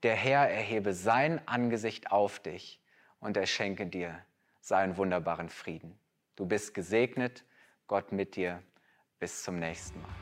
Der 0.02 0.14
Herr 0.14 0.48
erhebe 0.48 0.94
sein 0.94 1.46
Angesicht 1.46 2.11
auf 2.11 2.38
dich 2.40 2.81
und 3.20 3.37
er 3.37 3.46
schenke 3.46 3.87
dir 3.87 4.18
seinen 4.61 4.96
wunderbaren 4.96 5.48
Frieden. 5.48 5.98
Du 6.37 6.46
bist 6.46 6.74
gesegnet, 6.74 7.44
Gott 7.87 8.12
mit 8.12 8.37
dir. 8.37 8.62
Bis 9.18 9.44
zum 9.44 9.59
nächsten 9.61 10.00
Mal. 10.00 10.21